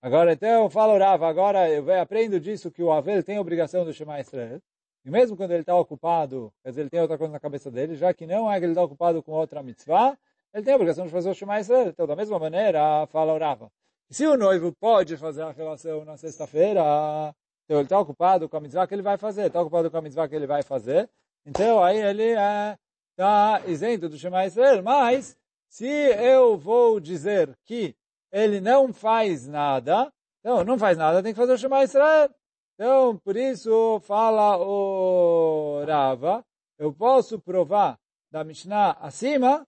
Agora, 0.00 0.32
então, 0.32 0.64
eu 0.64 0.70
falo, 0.70 0.98
Rav, 0.98 1.24
agora 1.24 1.68
eu 1.70 2.00
aprendo 2.00 2.38
disso 2.40 2.70
que 2.70 2.82
o 2.82 2.92
Avel 2.92 3.22
tem 3.22 3.36
a 3.36 3.40
obrigação 3.40 3.84
do 3.84 3.92
Shema 3.92 4.20
Israel. 4.20 4.60
E 5.04 5.10
mesmo 5.10 5.36
quando 5.36 5.50
ele 5.50 5.62
está 5.62 5.76
ocupado, 5.76 6.52
quer 6.62 6.70
dizer, 6.70 6.82
ele 6.82 6.90
tem 6.90 7.00
outra 7.00 7.18
coisa 7.18 7.32
na 7.32 7.40
cabeça 7.40 7.70
dele, 7.70 7.96
já 7.96 8.14
que 8.14 8.26
não 8.26 8.50
é 8.50 8.58
que 8.58 8.64
ele 8.64 8.72
está 8.72 8.84
ocupado 8.84 9.22
com 9.22 9.32
outra 9.32 9.62
mitzvah, 9.62 10.16
ele 10.54 10.64
tem 10.64 10.72
a 10.72 10.76
obrigação 10.76 11.04
de 11.06 11.10
fazer 11.10 11.30
o 11.30 11.34
Shema 11.34 11.58
Israel. 11.58 11.88
Então, 11.88 12.06
da 12.06 12.14
mesma 12.14 12.38
maneira, 12.38 13.06
fala 13.08 13.36
Rava. 13.38 13.70
Se 14.10 14.26
o 14.26 14.36
noivo 14.36 14.72
pode 14.72 15.16
fazer 15.16 15.42
a 15.42 15.50
relação 15.50 16.04
na 16.04 16.16
sexta-feira, 16.16 16.82
então 17.64 17.78
ele 17.78 17.84
está 17.84 17.98
ocupado 17.98 18.48
com 18.48 18.56
a 18.56 18.60
mitzvah 18.60 18.86
que 18.86 18.94
ele 18.94 19.02
vai 19.02 19.16
fazer, 19.16 19.46
está 19.46 19.60
ocupado 19.60 19.90
com 19.90 19.96
a 19.96 20.02
mitzvah 20.02 20.28
que 20.28 20.34
ele 20.34 20.46
vai 20.46 20.62
fazer, 20.62 21.08
então 21.44 21.82
aí 21.82 21.98
ele 21.98 22.30
está 23.12 23.62
é, 23.64 23.70
isento 23.70 24.08
do 24.08 24.16
Shema 24.16 24.46
Israel. 24.46 24.82
Mas, 24.82 25.36
se 25.68 25.86
eu 25.86 26.56
vou 26.56 27.00
dizer 27.00 27.56
que 27.64 27.96
ele 28.30 28.60
não 28.60 28.92
faz 28.92 29.46
nada, 29.46 30.12
então 30.40 30.64
não 30.64 30.78
faz 30.78 30.96
nada, 30.96 31.22
tem 31.22 31.32
que 31.32 31.38
fazer 31.38 31.52
o 31.52 31.58
Shema 31.58 31.82
Israel. 31.84 32.30
Então, 32.74 33.16
por 33.18 33.36
isso, 33.36 34.00
fala 34.00 34.56
o 34.58 35.84
Rava, 35.86 36.44
eu 36.78 36.92
posso 36.92 37.38
provar 37.38 37.98
da 38.30 38.42
Mishnah 38.42 38.92
acima 39.00 39.66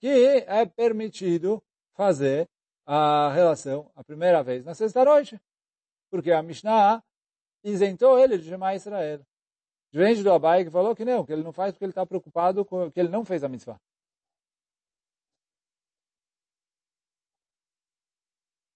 que 0.00 0.44
é 0.46 0.66
permitido 0.66 1.62
fazer 1.94 2.48
a 2.84 3.30
relação 3.32 3.90
a 3.94 4.02
primeira 4.02 4.42
vez 4.42 4.64
na 4.64 4.74
sexta-noite. 4.74 5.40
Porque 6.10 6.32
a 6.32 6.42
Mishnah 6.42 7.02
isentou 7.64 8.18
ele 8.18 8.38
de 8.38 8.48
chamar 8.48 8.74
Israel. 8.74 9.20
Diferente 9.92 10.22
do 10.22 10.32
Abai 10.32 10.64
que 10.64 10.70
falou 10.70 10.96
que 10.96 11.04
não, 11.04 11.24
que 11.24 11.32
ele 11.32 11.42
não 11.42 11.52
faz 11.52 11.72
porque 11.72 11.84
ele 11.84 11.92
está 11.92 12.06
preocupado 12.06 12.64
com 12.64 12.90
que 12.90 13.00
ele 13.00 13.08
não 13.08 13.24
fez 13.24 13.44
a 13.44 13.48
mitzvah. 13.48 13.78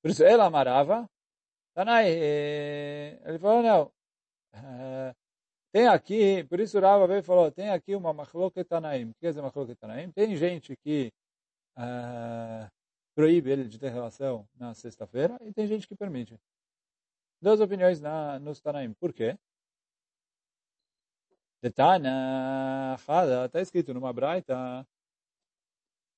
Por 0.02 0.10
isso, 0.10 0.22
ele 0.22 0.40
amarava, 0.40 1.08
Tanai, 1.74 2.08
ele 2.08 3.38
falou, 3.40 3.62
não, 3.62 3.92
tem 5.72 5.88
aqui, 5.88 6.44
por 6.44 6.60
isso 6.60 6.80
Rava 6.80 7.06
veio 7.06 7.20
e 7.20 7.22
falou, 7.22 7.50
tem 7.50 7.70
aqui 7.70 7.94
uma 7.94 8.12
machloket 8.12 8.66
Tanaim. 8.66 9.10
O 9.10 9.14
que 9.14 9.26
essa 9.26 9.42
machloket 9.42 9.76
Tanaim? 9.78 10.10
Tem 10.10 10.34
gente 10.36 10.76
que 10.76 11.12
uh, 11.76 12.70
proíbe 13.14 13.50
ele 13.50 13.64
de 13.64 13.78
ter 13.78 13.90
relação 13.90 14.48
na 14.54 14.72
sexta-feira 14.74 15.38
e 15.42 15.52
tem 15.52 15.66
gente 15.66 15.86
que 15.86 15.94
permite. 15.94 16.38
Duas 17.40 17.60
opiniões 17.60 18.00
na, 18.00 18.38
nos 18.38 18.60
Tanaim. 18.60 18.92
Por 18.94 19.12
quê? 19.12 19.38
Detana, 21.62 22.96
está 22.98 23.60
escrito 23.60 23.92
numa 23.92 24.12
braita, 24.12 24.86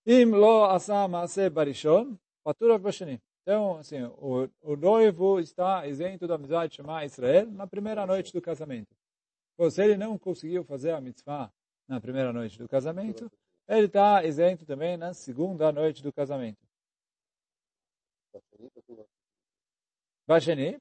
Im 0.06 0.30
lo 0.30 0.64
asa 0.64 1.06
maase 1.06 1.50
barishon, 1.50 2.18
patura 2.42 2.78
bashani. 2.78 3.20
Então, 3.42 3.76
assim, 3.76 4.02
o, 4.04 4.48
o 4.62 4.74
noivo 4.74 5.38
está 5.38 5.86
isento 5.86 6.26
da 6.26 6.36
amizade 6.36 6.70
de 6.70 6.76
chamar 6.76 7.04
Israel 7.04 7.50
na 7.50 7.66
primeira 7.66 8.06
noite 8.06 8.32
do 8.32 8.40
casamento. 8.40 8.96
Ou 9.58 9.70
se 9.70 9.82
ele 9.82 9.98
não 9.98 10.18
conseguiu 10.18 10.64
fazer 10.64 10.92
a 10.92 11.00
mitzvah 11.00 11.52
na 11.86 12.00
primeira 12.00 12.32
noite 12.32 12.58
do 12.58 12.66
casamento, 12.66 13.30
ele 13.68 13.84
está 13.86 14.24
isento 14.24 14.64
também 14.64 14.96
na 14.96 15.12
segunda 15.12 15.70
noite 15.70 16.02
do 16.02 16.10
casamento. 16.10 16.66
Vasheni, 20.28 20.78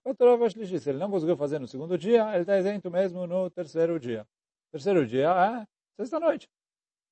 se 0.77 0.89
ele 0.89 0.99
não 0.99 1.09
conseguiu 1.09 1.37
fazer 1.37 1.57
no 1.57 1.69
segundo 1.69 1.97
dia, 1.97 2.33
ele 2.33 2.41
está 2.41 2.59
isento 2.59 2.91
mesmo 2.91 3.25
no 3.25 3.49
terceiro 3.49 3.97
dia. 3.97 4.27
Terceiro 4.73 5.07
dia 5.07 5.29
é 5.29 5.67
sexta-noite. 5.95 6.49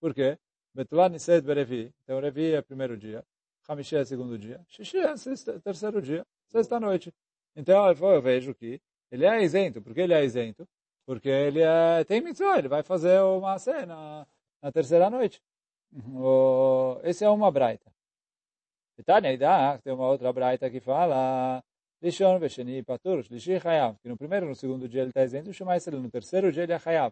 Por 0.02 0.14
quê? 0.14 0.38
Betulah 0.74 1.08
Nised 1.08 1.46
Berevi. 1.46 1.94
Então, 2.04 2.20
Revi 2.20 2.52
é 2.52 2.62
primeiro 2.62 2.98
dia. 2.98 3.24
Hamishi 3.70 3.96
é 3.96 4.04
segundo 4.04 4.38
dia. 4.38 4.62
Shishi 4.68 4.98
é 4.98 5.16
sexta, 5.16 5.62
terceiro 5.62 6.02
dia. 6.02 6.28
Sexta-noite. 6.50 7.14
Então, 7.56 7.88
eu 7.88 8.22
vejo 8.22 8.54
que 8.54 8.82
ele 9.10 9.26
é 9.26 9.42
isento. 9.42 9.82
Por 9.82 9.94
que 9.94 10.02
ele 10.02 10.14
é 10.14 10.26
isento? 10.26 10.68
Porque 11.06 11.30
ele 11.30 11.62
é, 11.62 12.04
tem 12.04 12.20
mitzvah, 12.20 12.58
ele 12.58 12.68
vai 12.68 12.84
fazer 12.84 13.18
uma 13.22 13.58
cena 13.58 14.28
na 14.62 14.72
terceira 14.74 15.10
noite. 15.10 15.42
Uhum. 15.94 17.00
Esse 17.02 17.24
é 17.24 17.30
uma 17.30 17.50
braita. 17.50 17.90
Tem 19.82 19.94
uma 19.94 20.10
outra 20.10 20.34
braita 20.34 20.70
que 20.70 20.82
fala 20.82 21.64
Rishon 22.06 22.40
Vesheni 22.40 22.84
Patur, 22.84 23.24
Shlishi 23.24 23.58
Hayav, 23.58 23.98
que 24.00 24.08
no 24.08 24.16
primeiro 24.16 24.46
e 24.46 24.50
no 24.50 24.56
segundo 24.56 24.88
dia 24.88 25.02
ele 25.02 25.10
está 25.10 25.24
isento, 25.24 25.50
ele 25.50 25.98
no 25.98 26.12
terceiro 26.12 26.52
dia 26.52 26.64
ele 26.64 26.74
é 26.74 26.80
Hayav. 26.86 27.12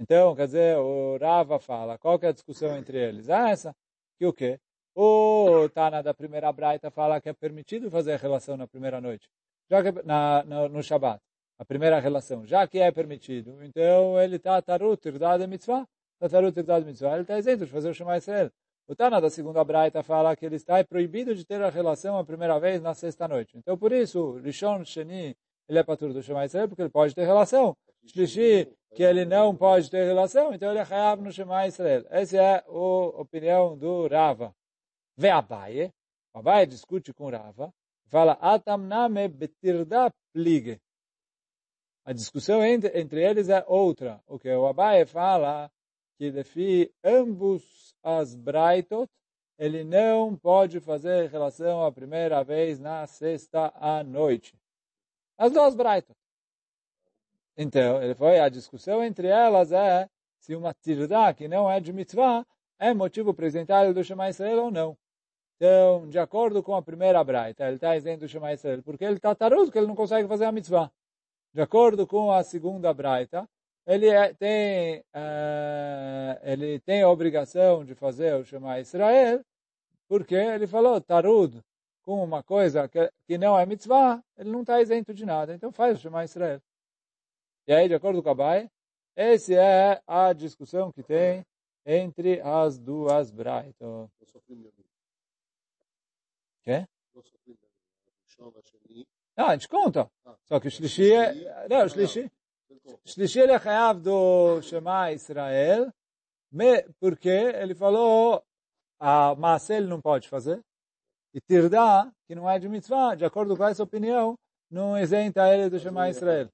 Então, 0.00 0.34
quer 0.34 0.46
dizer, 0.46 0.76
o 0.78 1.16
Rava 1.16 1.58
fala, 1.60 1.96
qual 1.96 2.18
que 2.18 2.26
é 2.26 2.30
a 2.30 2.32
discussão 2.32 2.76
entre 2.76 2.98
eles? 2.98 3.30
Ah, 3.30 3.50
essa, 3.50 3.74
que 4.18 4.26
o 4.26 4.32
quê? 4.32 4.58
O 4.94 5.68
Tana 5.72 6.02
da 6.02 6.12
primeira 6.12 6.52
braita 6.52 6.90
fala 6.90 7.20
que 7.20 7.28
é 7.28 7.32
permitido 7.32 7.90
fazer 7.90 8.18
relação 8.18 8.56
na 8.56 8.66
primeira 8.66 9.00
noite, 9.00 9.28
já 9.70 9.82
que, 9.82 9.92
na, 10.02 10.42
na, 10.44 10.68
no 10.68 10.82
Shabat 10.82 11.22
a 11.58 11.64
primeira 11.64 11.98
relação, 12.00 12.44
já 12.44 12.66
que 12.66 12.78
é 12.78 12.90
permitido, 12.90 13.62
então 13.62 14.20
ele 14.20 14.36
está 14.36 14.60
tarut, 14.60 15.02
irdad 15.06 15.46
mitzvah, 15.46 15.86
está 16.14 16.28
tarut, 16.28 16.58
irdad 16.58 16.84
mitzvah, 16.84 17.14
ele 17.14 17.22
está 17.22 17.38
isento 17.38 17.64
de 17.64 17.70
fazer 17.70 17.88
o 17.88 17.94
Shema 17.94 18.18
Israel. 18.18 18.50
O 18.88 18.94
Tana 18.94 19.20
da 19.20 19.28
segunda 19.28 19.64
Braita 19.64 20.02
fala 20.02 20.36
que 20.36 20.46
ele 20.46 20.54
está 20.54 20.82
proibido 20.84 21.34
de 21.34 21.44
ter 21.44 21.60
a 21.60 21.70
relação 21.70 22.18
a 22.18 22.24
primeira 22.24 22.58
vez 22.60 22.80
na 22.80 22.94
sexta 22.94 23.26
noite. 23.26 23.58
Então, 23.58 23.76
por 23.76 23.90
isso, 23.92 24.38
Rishon, 24.38 24.84
Sheni, 24.84 25.36
ele 25.68 25.78
é 25.80 25.82
patur 25.82 26.12
do 26.12 26.22
Shema 26.22 26.44
Israel, 26.44 26.68
porque 26.68 26.82
ele 26.82 26.90
pode 26.90 27.12
ter 27.12 27.24
relação. 27.24 27.76
Shlishi, 28.06 28.72
que 28.94 29.02
ele 29.02 29.24
não 29.24 29.56
pode 29.56 29.90
ter 29.90 30.04
relação, 30.04 30.54
então 30.54 30.70
ele 30.70 30.78
é 30.78 30.82
Hayab 30.82 31.20
no 31.20 31.32
Shema 31.32 31.66
Israel. 31.66 32.04
Essa 32.08 32.36
é 32.36 32.58
a 32.58 32.64
opinião 32.68 33.76
do 33.76 34.06
Rava. 34.06 34.54
Vê 35.16 35.30
Abaye, 35.30 35.92
Abaye 36.32 36.66
discute 36.66 37.12
com 37.12 37.28
Rava, 37.28 37.74
fala, 38.06 38.34
Atamname 38.40 39.26
betirda 39.26 40.12
plige. 40.32 40.80
A 42.04 42.12
discussão 42.12 42.64
entre, 42.64 42.96
entre 42.96 43.20
eles 43.20 43.48
é 43.48 43.64
outra. 43.66 44.22
O 44.28 44.38
que 44.38 44.48
o 44.48 44.66
Abaye 44.66 45.04
fala 45.06 45.68
que 46.16 46.30
defi 46.30 46.94
ambos 47.02 47.85
as 48.06 48.34
braitot, 48.34 49.10
ele 49.58 49.82
não 49.84 50.36
pode 50.36 50.80
fazer 50.80 51.30
relação 51.30 51.84
a 51.84 51.90
primeira 51.90 52.44
vez 52.44 52.78
na 52.78 53.06
sexta 53.06 53.72
à 53.76 54.04
noite. 54.04 54.54
As 55.36 55.50
duas 55.50 55.74
braitot. 55.74 56.16
Então, 57.56 58.02
ele 58.02 58.14
foi, 58.14 58.38
a 58.38 58.48
discussão 58.48 59.02
entre 59.02 59.28
elas 59.28 59.72
é 59.72 60.08
se 60.38 60.54
uma 60.54 60.74
tirda 60.74 61.32
que 61.34 61.48
não 61.48 61.70
é 61.70 61.80
de 61.80 61.92
mitzvah 61.92 62.46
é 62.78 62.92
motivo 62.92 63.32
presentável 63.34 63.92
do 63.94 64.04
Shema 64.04 64.28
Israel 64.28 64.64
ou 64.64 64.70
não. 64.70 64.96
Então, 65.56 66.06
de 66.08 66.18
acordo 66.18 66.62
com 66.62 66.74
a 66.74 66.82
primeira 66.82 67.24
braita, 67.24 67.64
ele 67.64 67.76
está 67.76 67.96
isento 67.96 68.20
do 68.20 68.28
Shema 68.28 68.52
Israel, 68.52 68.82
porque 68.82 69.04
ele 69.04 69.16
está 69.16 69.34
tarudo, 69.34 69.72
que 69.72 69.78
ele 69.78 69.86
não 69.86 69.96
consegue 69.96 70.28
fazer 70.28 70.44
a 70.44 70.52
mitzvah 70.52 70.92
de 71.56 71.62
acordo 71.62 72.06
com 72.06 72.30
a 72.30 72.44
segunda 72.44 72.92
Braita, 72.92 73.48
ele 73.86 74.08
é, 74.08 74.34
tem, 74.34 75.00
uh, 75.14 76.40
ele 76.42 76.80
tem 76.80 77.02
a 77.02 77.08
obrigação 77.08 77.84
de 77.84 77.94
fazer 77.94 78.34
o 78.34 78.44
Shema 78.44 78.80
Israel, 78.80 79.44
porque 80.08 80.34
ele 80.34 80.66
falou, 80.66 81.00
Tarud, 81.00 81.62
com 82.02 82.22
uma 82.22 82.42
coisa 82.42 82.88
que, 82.88 83.10
que 83.26 83.38
não 83.38 83.58
é 83.58 83.64
mitzvah, 83.64 84.22
ele 84.36 84.50
não 84.50 84.62
está 84.62 84.80
isento 84.80 85.14
de 85.14 85.24
nada, 85.24 85.54
então 85.54 85.70
faz 85.70 85.98
o 85.98 86.00
Shema 86.00 86.24
Israel. 86.24 86.60
E 87.66 87.72
aí, 87.72 87.88
de 87.88 87.94
acordo 87.94 88.22
com 88.22 88.30
a 88.30 88.34
Bai, 88.34 88.70
essa 89.14 89.54
é 89.54 90.02
a 90.06 90.32
discussão 90.32 90.92
que 90.92 91.02
tem 91.02 91.44
entre 91.84 92.40
as 92.40 92.78
duas 92.78 93.30
Braitas. 93.30 94.10
Quê? 96.62 96.86
Não, 99.36 99.46
a 99.46 99.52
gente 99.52 99.68
conta. 99.68 100.10
Só 100.44 100.58
que 100.58 100.66
o 100.66 100.70
Shlishi 100.70 101.12
é... 101.12 101.68
Não, 101.68 101.84
o 101.84 101.88
Shlishi... 101.88 102.30
Shlishi 103.04 103.40
ele 103.40 103.52
do 104.02 104.60
Shema 104.62 105.12
Israel, 105.12 105.92
porque 107.00 107.28
ele 107.28 107.74
falou 107.74 108.42
a 108.98 109.34
Maaseh 109.34 109.80
não 109.80 110.00
pode 110.00 110.28
fazer, 110.28 110.60
e 111.34 111.40
Tirda, 111.40 112.10
que 112.26 112.34
não 112.34 112.48
é 112.48 112.58
de 112.58 112.68
mitzvah, 112.68 113.14
de 113.14 113.24
acordo 113.24 113.56
com 113.56 113.64
essa 113.64 113.82
opinião, 113.82 114.38
não 114.70 114.98
isenta 114.98 115.52
ele 115.54 115.68
do 115.68 115.78
Shema 115.78 116.08
Israel. 116.08 116.48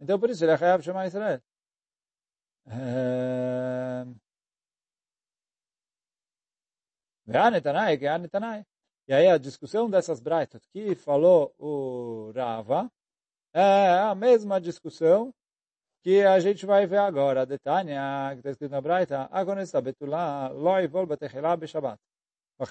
Então, 0.00 0.18
por 0.18 0.30
isso, 0.30 0.44
ele 0.44 0.52
é 0.52 0.54
Hayav 0.54 0.82
Shema 0.82 1.06
Israel. 1.06 1.40
Anetanai. 7.26 8.64
E 9.06 9.12
aí 9.12 9.28
a 9.28 9.36
discussão 9.36 9.90
dessas 9.90 10.20
braitas 10.20 10.66
que 10.66 10.94
falou 10.94 11.54
o 11.58 12.32
Rava 12.34 12.90
é 13.54 14.00
a 14.00 14.14
mesma 14.14 14.60
discussão 14.60 15.32
que 16.02 16.22
a 16.22 16.38
gente 16.40 16.66
vai 16.66 16.86
ver 16.86 16.98
agora. 16.98 17.42
A 17.42 17.44
Detânia, 17.44 18.00
que 18.32 18.38
está 18.40 18.50
escrito 18.50 18.72
na 18.72 18.80
braita, 18.80 19.28
Agonesta 19.30 19.80
betulá 19.80 20.48
loi 20.48 20.86
vol 20.86 21.06
betechilá 21.06 21.56
beshabat. 21.56 21.98
Então 22.60 22.66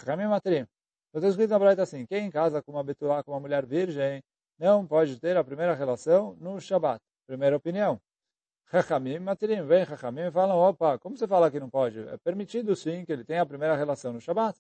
está 1.15 1.27
escrito 1.27 1.49
na 1.49 1.59
braita 1.59 1.83
assim, 1.83 2.05
quem 2.05 2.29
casa 2.29 2.61
com 2.61 2.71
uma 2.73 2.83
betulá, 2.83 3.23
com 3.23 3.31
uma 3.31 3.39
mulher 3.39 3.65
virgem, 3.65 4.21
não 4.59 4.85
pode 4.85 5.19
ter 5.19 5.35
a 5.35 5.43
primeira 5.43 5.73
relação 5.73 6.35
no 6.39 6.59
Shabat. 6.61 7.01
Primeira 7.25 7.55
opinião. 7.55 7.99
Chachamim 8.69 9.19
matrim. 9.19 9.61
Vem 9.63 9.85
Chachamim 9.85 10.21
e 10.21 10.31
falam, 10.31 10.57
opa, 10.57 10.97
como 10.99 11.17
você 11.17 11.27
fala 11.27 11.51
que 11.51 11.59
não 11.59 11.69
pode? 11.69 11.99
É 11.99 12.17
permitido 12.17 12.75
sim 12.75 13.05
que 13.05 13.11
ele 13.11 13.23
tenha 13.23 13.41
a 13.41 13.45
primeira 13.45 13.75
relação 13.75 14.13
no 14.13 14.21
Shabat. 14.21 14.57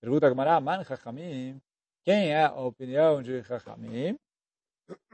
Pergunta 0.00 0.28
Gamara, 0.28 0.60
Man 0.60 0.84
Chachamim, 0.84 1.60
quem 2.04 2.32
é 2.32 2.44
a 2.44 2.54
opinião 2.54 3.22
de 3.22 3.42
Chachamim? 3.44 4.18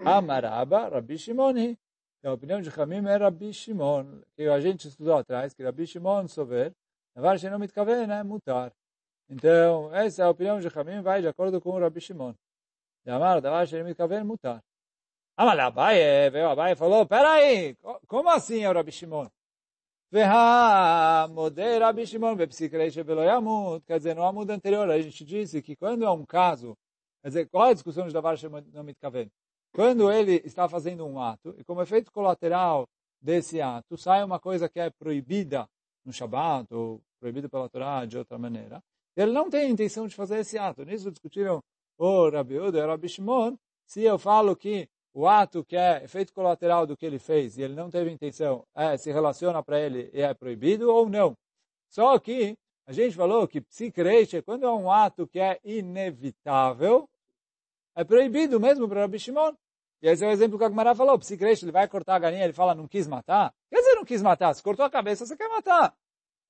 Amaraba, 0.04 0.88
Rabi 0.88 1.16
Shimoni. 1.18 1.78
Então, 2.18 2.30
a 2.30 2.34
opinião 2.34 2.60
de 2.60 2.70
Chachamim 2.70 3.04
é 3.06 3.16
Rabi 3.16 3.52
Shimon, 3.52 4.20
que 4.36 4.44
a 4.44 4.60
gente 4.60 4.86
estudou 4.86 5.16
atrás, 5.16 5.52
que 5.52 5.62
Rabi 5.64 5.86
Shimon 5.86 6.28
sober, 6.28 6.72
Navar 7.16 7.38
Shenom 7.38 7.58
Mitkaven 7.58 8.10
é 8.10 8.22
mutar. 8.22 8.72
Então, 9.28 9.92
essa 9.94 10.22
é 10.22 10.24
a 10.24 10.30
opinião 10.30 10.58
de 10.58 10.62
Chachamim, 10.62 11.02
vai 11.02 11.20
de 11.20 11.26
acordo 11.26 11.60
com 11.60 11.70
o 11.70 11.80
Rabi 11.80 12.00
Shimon. 12.00 12.32
Amar, 13.06 13.42
Navar 13.42 13.66
Shenom 13.66 13.86
Mitkaven 13.86 14.22
mutar. 14.22 14.62
Amal 15.36 15.58
Abaye, 15.58 16.30
veio 16.30 16.48
Abaye 16.48 16.74
e 16.74 16.76
falou, 16.76 17.06
peraí, 17.06 17.76
como 18.06 18.28
assim 18.28 18.60
é 18.60 18.70
o 18.70 18.72
Rabi 18.72 18.92
Shimon? 18.92 19.26
Modei 21.30 21.78
Rabi 21.78 22.06
Shimon 22.06 22.36
Quer 22.36 23.96
dizer, 23.98 24.14
no 24.14 24.22
Amud 24.22 24.52
anterior 24.52 24.88
a 24.90 25.00
gente 25.00 25.24
disse 25.24 25.62
que 25.62 25.74
quando 25.74 26.04
é 26.04 26.10
um 26.10 26.24
caso, 26.24 26.76
quer 27.22 27.28
dizer, 27.28 27.48
qual 27.48 27.66
é 27.66 27.70
a 27.70 27.74
discussão 27.74 28.06
de 28.06 28.12
Davar 28.12 28.36
Shemon 28.36 28.62
Mitkaven? 28.84 29.28
Quando 29.72 30.12
ele 30.12 30.42
está 30.44 30.68
fazendo 30.68 31.06
um 31.06 31.18
ato, 31.18 31.54
e 31.58 31.64
como 31.64 31.80
efeito 31.80 32.12
colateral 32.12 32.86
desse 33.20 33.60
ato, 33.60 33.96
sai 33.96 34.22
uma 34.22 34.38
coisa 34.38 34.68
que 34.68 34.78
é 34.78 34.90
proibida 34.90 35.66
no 36.04 36.12
Shabat, 36.12 36.72
ou 36.74 37.00
proibida 37.18 37.48
pela 37.48 37.68
Torá 37.68 38.04
de 38.04 38.18
outra 38.18 38.36
maneira, 38.38 38.82
ele 39.16 39.32
não 39.32 39.48
tem 39.48 39.66
a 39.66 39.68
intenção 39.68 40.06
de 40.06 40.14
fazer 40.14 40.40
esse 40.40 40.58
ato. 40.58 40.84
Nisso 40.84 41.10
discutiram 41.10 41.62
o 41.98 42.28
Rabi 42.28 42.58
Uda 42.58 42.78
e 42.78 42.82
o 42.82 42.86
Rabi 42.86 43.08
Shimon, 43.08 43.56
se 43.86 44.02
eu 44.02 44.18
falo 44.18 44.56
que 44.56 44.88
o 45.14 45.26
ato 45.26 45.64
que 45.64 45.76
é 45.76 46.04
efeito 46.04 46.32
colateral 46.32 46.86
do 46.86 46.96
que 46.96 47.04
ele 47.04 47.18
fez 47.18 47.56
e 47.56 47.62
ele 47.62 47.74
não 47.74 47.90
teve 47.90 48.10
intenção, 48.10 48.64
é, 48.74 48.96
se 48.96 49.12
relaciona 49.12 49.62
para 49.62 49.78
ele 49.80 50.10
e 50.12 50.20
é 50.20 50.32
proibido 50.34 50.90
ou 50.90 51.08
não. 51.08 51.36
Só 51.88 52.18
que 52.18 52.56
a 52.86 52.92
gente 52.92 53.14
falou 53.14 53.46
que 53.46 53.60
psicreche, 53.60 54.42
quando 54.42 54.64
é 54.64 54.70
um 54.70 54.90
ato 54.90 55.26
que 55.26 55.38
é 55.38 55.60
inevitável, 55.62 57.08
é 57.94 58.02
proibido 58.02 58.58
mesmo 58.58 58.88
para 58.88 59.02
Rabi 59.02 59.18
Shimon. 59.18 59.54
E 60.02 60.08
esse 60.08 60.24
é 60.24 60.28
o 60.28 60.32
exemplo 60.32 60.58
que 60.58 60.64
a 60.64 60.68
Gemara 60.68 60.94
falou. 60.96 61.16
Psicreche, 61.18 61.64
ele 61.64 61.72
vai 61.72 61.86
cortar 61.86 62.16
a 62.16 62.18
galinha, 62.18 62.44
ele 62.44 62.52
fala, 62.52 62.74
não 62.74 62.88
quis 62.88 63.06
matar. 63.06 63.54
Quer 63.70 63.78
dizer, 63.78 63.94
não 63.94 64.04
quis 64.04 64.20
matar. 64.20 64.52
Se 64.52 64.62
cortou 64.62 64.84
a 64.84 64.90
cabeça, 64.90 65.24
você 65.24 65.36
quer 65.36 65.48
matar. 65.48 65.94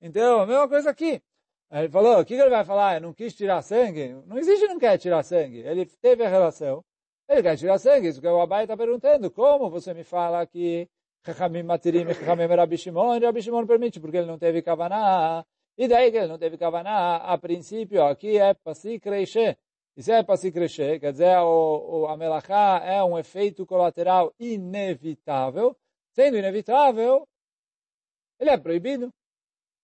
Então, 0.00 0.40
a 0.40 0.46
mesma 0.46 0.66
coisa 0.68 0.88
aqui. 0.90 1.22
Ele 1.70 1.88
falou, 1.88 2.18
o 2.18 2.24
que 2.24 2.34
ele 2.34 2.48
vai 2.48 2.64
falar? 2.64 3.00
Não 3.00 3.12
quis 3.12 3.34
tirar 3.34 3.60
sangue. 3.62 4.14
Não 4.26 4.38
existe 4.38 4.66
não 4.66 4.78
quer 4.78 4.96
tirar 4.98 5.22
sangue. 5.22 5.58
Ele 5.58 5.84
teve 6.00 6.24
a 6.24 6.28
relação. 6.28 6.82
Ele 7.28 7.42
quer 7.42 7.56
tirar 7.56 7.78
sangue. 7.78 8.08
Isso 8.08 8.20
que 8.20 8.26
o 8.26 8.40
Abai 8.40 8.64
está 8.64 8.76
perguntando. 8.76 9.30
Como 9.30 9.70
você 9.70 9.92
me 9.92 10.02
fala 10.02 10.46
que 10.46 10.88
Chachamim 11.24 11.62
Matirim 11.62 12.08
e 12.08 12.14
Chachamim 12.14 12.46
Rabi 12.46 12.76
permite, 13.66 14.00
porque 14.00 14.16
ele 14.16 14.26
não 14.26 14.38
teve 14.38 14.62
Kavaná. 14.62 15.44
E 15.76 15.88
daí 15.88 16.10
que 16.10 16.18
ele 16.18 16.26
não 16.26 16.38
teve 16.38 16.58
Kavaná, 16.58 17.16
a 17.16 17.38
princípio, 17.38 18.02
aqui 18.04 18.38
é 18.38 18.54
crescer. 19.00 19.58
Se 19.98 20.10
é 20.10 20.22
para 20.22 20.38
se 20.38 20.50
crescer, 20.50 20.98
quer 20.98 21.12
dizer, 21.12 21.36
o, 21.38 22.02
o, 22.02 22.06
a 22.06 22.16
melachá 22.16 22.80
é 22.82 23.04
um 23.04 23.18
efeito 23.18 23.66
colateral 23.66 24.32
inevitável. 24.40 25.76
Sendo 26.12 26.38
inevitável, 26.38 27.28
ele 28.40 28.50
é 28.50 28.56
proibido. 28.56 29.12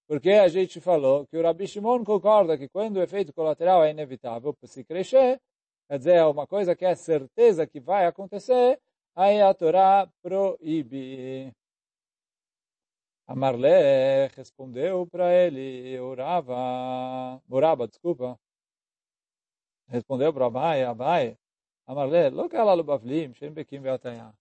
Porque 0.06 0.30
a 0.30 0.48
gente 0.48 0.80
falou 0.80 1.26
que 1.26 1.36
o 1.36 1.42
Rabi 1.42 1.66
Shimon 1.66 2.02
concorda 2.02 2.56
que 2.56 2.68
quando 2.68 2.96
o 2.96 3.02
efeito 3.02 3.34
colateral 3.34 3.84
é 3.84 3.90
inevitável 3.90 4.54
para 4.54 4.66
se 4.66 4.82
crescer, 4.82 5.38
quer 5.86 5.98
dizer, 5.98 6.14
é 6.14 6.24
uma 6.24 6.46
coisa 6.46 6.74
que 6.74 6.86
é 6.86 6.94
certeza 6.94 7.66
que 7.66 7.78
vai 7.78 8.06
acontecer, 8.06 8.80
aí 9.14 9.42
a 9.42 9.52
Torá 9.52 10.08
proíbe. 10.22 11.52
Amarle 13.26 14.28
respondeu 14.34 15.06
para 15.06 15.34
ele, 15.34 16.00
orava, 16.00 17.42
orava, 17.50 17.86
desculpa, 17.86 18.38
respondeu 19.88 20.32
para 20.32 20.46
Abai, 20.46 20.84
Abai, 20.84 21.36
Amarle, 21.86 22.30
lokala 22.30 22.74
lubavlim, 22.74 23.32
shem 23.34 23.52
bekim 23.52 23.80
ve'atayah. 23.80 24.32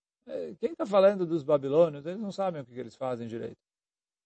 Quem 0.60 0.72
está 0.72 0.86
falando 0.86 1.26
dos 1.26 1.44
babilônios, 1.44 2.06
eles 2.06 2.20
não 2.20 2.32
sabem 2.32 2.62
o 2.62 2.66
que, 2.66 2.74
que 2.74 2.80
eles 2.80 2.96
fazem 2.96 3.28
direito. 3.28 3.58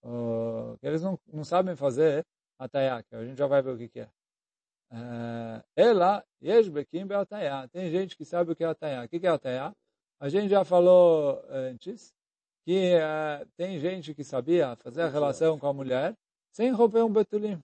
Uh, 0.03 0.75
eles 0.81 1.03
não, 1.03 1.19
não 1.31 1.43
sabem 1.43 1.75
fazer 1.75 2.25
atayah, 2.57 3.03
que 3.03 3.15
a 3.15 3.23
gente 3.23 3.37
já 3.37 3.45
vai 3.45 3.61
ver 3.61 3.75
o 3.75 3.77
que, 3.77 3.87
que 3.87 3.99
é. 3.99 4.09
Uh, 4.91 5.63
ela, 5.75 6.25
yesh 6.41 6.67
bekim 6.67 7.05
be'atayah. 7.05 7.67
Tem 7.67 7.91
gente 7.91 8.17
que 8.17 8.25
sabe 8.25 8.51
o 8.51 8.55
que 8.55 8.63
é 8.63 8.67
atayah. 8.67 9.05
O 9.05 9.07
que, 9.07 9.19
que 9.19 9.27
é 9.27 9.29
atayah? 9.29 9.71
A 10.19 10.27
gente 10.27 10.49
já 10.49 10.65
falou 10.65 11.43
antes 11.47 12.11
que 12.65 12.95
uh, 12.95 13.47
tem 13.55 13.79
gente 13.79 14.15
que 14.15 14.23
sabia 14.23 14.75
fazer 14.77 15.03
a 15.03 15.09
relação 15.09 15.59
com 15.59 15.67
a 15.67 15.73
mulher 15.73 16.15
sem 16.51 16.71
romper 16.71 17.03
um 17.03 17.13
betulim 17.13 17.61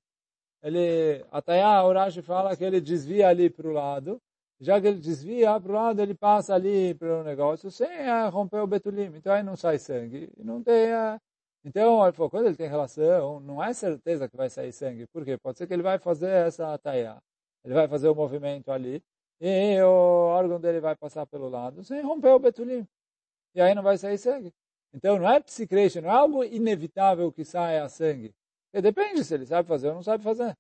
ele, 0.62 1.26
Atayá, 1.32 1.84
o 1.84 1.94
Rashi 1.94 2.22
fala 2.22 2.56
que 2.56 2.64
ele 2.64 2.82
desvia 2.82 3.30
ali 3.30 3.50
para 3.50 3.68
o 3.68 3.72
lado, 3.72 4.22
já 4.60 4.82
que 4.82 4.88
ele 4.88 5.00
desvia 5.00 5.60
para 5.60 5.72
o 5.72 5.76
lado, 5.76 6.02
ele 6.02 6.16
passa 6.16 6.56
ali 6.56 6.94
para 6.96 7.22
o 7.22 7.24
negócio 7.24 7.70
sem 7.70 7.88
é, 7.88 8.28
romper 8.28 8.60
o 8.60 8.68
betulim, 8.68 9.06
então 9.16 9.34
aí 9.34 9.44
não 9.44 9.56
sai 9.56 9.78
sangue, 9.80 10.32
não 10.38 10.64
tem... 10.64 10.92
É, 10.92 11.20
então, 11.64 12.04
ele 12.04 12.14
falou, 12.14 12.30
quando 12.30 12.46
ele 12.48 12.56
tem 12.56 12.68
relação, 12.70 13.40
não 13.42 13.64
é 13.64 13.74
certeza 13.74 14.30
que 14.30 14.38
vai 14.38 14.50
sair 14.50 14.72
sangue, 14.72 15.06
por 15.08 15.26
quê? 15.26 15.38
Pode 15.38 15.58
ser 15.58 15.68
que 15.68 15.74
ele 15.74 15.84
vai 15.84 16.00
fazer 16.00 16.30
essa 16.30 16.74
Atayá, 16.74 17.22
ele 17.64 17.74
vai 17.74 17.88
fazer 17.88 18.08
o 18.08 18.16
movimento 18.16 18.72
ali, 18.72 19.04
e 19.40 19.82
o 19.82 19.88
órgão 20.30 20.60
dele 20.60 20.80
vai 20.80 20.96
passar 20.96 21.26
pelo 21.28 21.50
lado 21.50 21.84
sem 21.84 22.02
romper 22.02 22.30
o 22.30 22.40
betulim, 22.40 22.88
e 23.54 23.62
aí 23.62 23.76
não 23.76 23.84
vai 23.84 23.98
sair 23.98 24.18
sangue. 24.18 24.54
Então, 24.94 25.20
não 25.20 25.30
é 25.30 25.40
psicretion, 25.40 26.02
não 26.02 26.10
é 26.10 26.14
algo 26.14 26.44
inevitável 26.44 27.32
que 27.32 27.44
saia 27.46 27.88
sangue. 27.90 28.34
E 28.74 28.82
depende 28.82 29.24
se 29.24 29.34
ele 29.34 29.46
sabe 29.46 29.68
fazer 29.68 29.90
ou 29.90 29.96
não 29.96 30.04
sabe 30.04 30.24
fazer. 30.24 30.56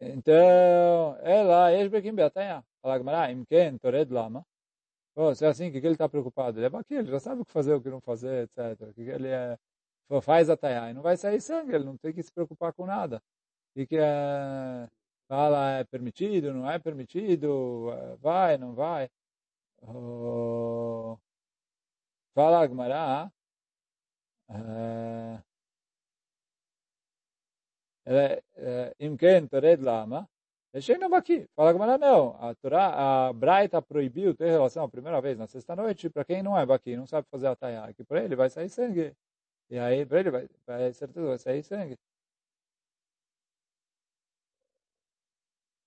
Então, 0.00 1.16
ela, 1.22 1.72
Eshbekim 1.72 2.14
Beatanha. 2.14 2.64
Fala 2.82 2.98
Gmará, 2.98 3.30
Imken, 3.30 3.78
Tored 3.78 4.10
Lama. 4.12 4.44
Oh, 5.14 5.34
se 5.34 5.44
é 5.44 5.48
assim, 5.48 5.68
o 5.68 5.72
que 5.72 5.78
ele 5.78 5.90
está 5.90 6.08
preocupado? 6.08 6.58
Ele 6.58 6.74
é 6.74 6.78
aqui, 6.78 6.94
ele 6.94 7.10
já 7.10 7.20
sabe 7.20 7.42
o 7.42 7.44
que 7.44 7.52
fazer, 7.52 7.74
o 7.74 7.82
que 7.82 7.90
não 7.90 8.00
fazer, 8.00 8.44
etc. 8.44 8.94
Que 8.94 9.02
ele 9.02 9.28
é, 9.28 9.58
faz 10.22 10.48
a 10.50 10.56
taiá 10.56 10.90
e 10.90 10.94
não 10.94 11.02
vai 11.02 11.16
sair 11.16 11.40
sangue, 11.40 11.74
ele 11.74 11.84
não 11.84 11.96
tem 11.98 12.12
que 12.12 12.22
se 12.22 12.32
preocupar 12.32 12.72
com 12.72 12.86
nada. 12.86 13.22
E 13.76 13.86
que 13.86 13.96
é, 13.98 14.88
fala, 15.28 15.78
é 15.80 15.84
permitido, 15.84 16.54
não 16.54 16.70
é 16.70 16.78
permitido, 16.78 17.90
vai, 18.20 18.56
não 18.58 18.74
vai. 18.74 19.10
Oh, 19.82 21.18
fala 22.34 22.66
Gmará, 22.66 23.30
Imken 28.98 29.46
Tored 29.48 29.82
Lama. 29.82 30.28
Deixei 30.72 30.96
aqui. 30.96 31.48
Fala 31.56 31.72
Gamara, 31.72 31.98
não. 31.98 32.36
A 32.40 32.54
Torá, 32.54 33.28
a 33.28 33.32
Braita 33.32 33.82
proibiu 33.82 34.34
ter 34.34 34.50
relação 34.50 34.84
a 34.84 34.88
primeira 34.88 35.20
vez 35.20 35.36
na 35.38 35.46
sexta-noite 35.46 36.08
para 36.10 36.24
quem 36.24 36.42
não 36.42 36.56
é 36.58 36.64
Baqui, 36.64 36.96
não 36.96 37.06
sabe 37.06 37.26
fazer 37.30 37.48
a 37.48 37.56
Tayá, 37.56 37.92
que 37.92 38.04
para 38.04 38.22
ele 38.24 38.36
vai 38.36 38.48
sair 38.50 38.68
sangue. 38.68 39.12
E 39.70 39.78
aí, 39.78 40.06
para 40.06 40.20
ele 40.20 40.30
vai, 40.30 40.48
vai, 40.66 40.92
certeza, 40.92 41.26
vai 41.26 41.38
sair 41.38 41.62
sangue. 41.64 41.96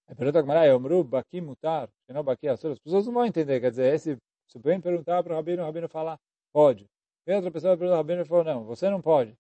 Aí 0.08 0.16
pergunta 0.16 0.42
Gamara, 0.42 0.66
Yomru 0.66 1.04
Baqui 1.04 1.42
mutar, 1.42 1.90
que 2.06 2.14
não 2.14 2.24
Baqui 2.24 2.48
As 2.48 2.60
pessoas 2.62 3.06
não 3.06 3.14
vão 3.14 3.26
entender. 3.26 3.60
Quer 3.62 3.70
dizer, 3.72 4.00
se 4.00 4.12
o 4.56 4.60
perguntar 4.82 5.24
para 5.24 5.34
o 5.34 5.36
Rabino, 5.38 5.64
o 5.64 5.66
Rabino 5.66 5.88
falar, 5.90 6.20
pode. 6.52 6.93
Vem 7.26 7.36
outra 7.36 7.52
pessoa 7.52 7.78
pergunta 7.78 7.96
ao 7.96 8.02
Rabino 8.02 8.22
e 8.22 8.26
falou, 8.26 8.44
não, 8.44 8.64
você 8.66 8.90
não 8.90 9.02
pode. 9.02 9.38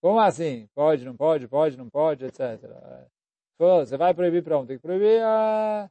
Como 0.00 0.18
assim? 0.18 0.68
Pode, 0.74 1.04
não 1.04 1.16
pode, 1.16 1.46
pode, 1.46 1.76
não 1.76 1.88
pode, 1.88 2.24
etc. 2.24 2.58
Falou, 3.56 3.86
você 3.86 3.96
vai 3.96 4.12
proibir 4.12 4.42
para 4.42 4.58
onde? 4.58 4.68
Tem 4.68 4.76
que 4.76 4.82
proibir 4.82 5.22
a... 5.22 5.88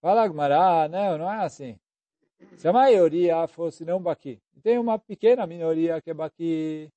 Fala 0.00 0.26
Gmará, 0.28 0.88
não, 0.88 1.18
não 1.18 1.32
é 1.32 1.44
assim. 1.44 1.78
Se 2.56 2.66
a 2.68 2.72
maioria 2.72 3.46
fosse 3.46 3.84
não 3.84 4.02
baqui, 4.02 4.40
tem 4.62 4.78
uma 4.78 4.98
pequena 4.98 5.46
minoria 5.46 6.02
que 6.02 6.10
é 6.10 6.14
baqui, 6.14 6.90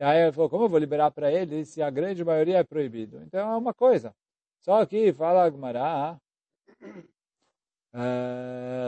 e 0.00 0.04
aí 0.04 0.22
ele 0.22 0.32
falou, 0.32 0.50
como 0.50 0.64
eu 0.64 0.68
vou 0.68 0.78
liberar 0.78 1.10
para 1.10 1.32
ele 1.32 1.64
se 1.64 1.82
a 1.82 1.90
grande 1.90 2.24
maioria 2.24 2.58
é 2.58 2.64
proibido? 2.64 3.20
Então 3.22 3.52
é 3.52 3.56
uma 3.56 3.74
coisa. 3.74 4.14
Só 4.60 4.84
que, 4.86 5.12
fala 5.12 5.48
Gmará, 5.50 6.18
eh, 6.80 7.02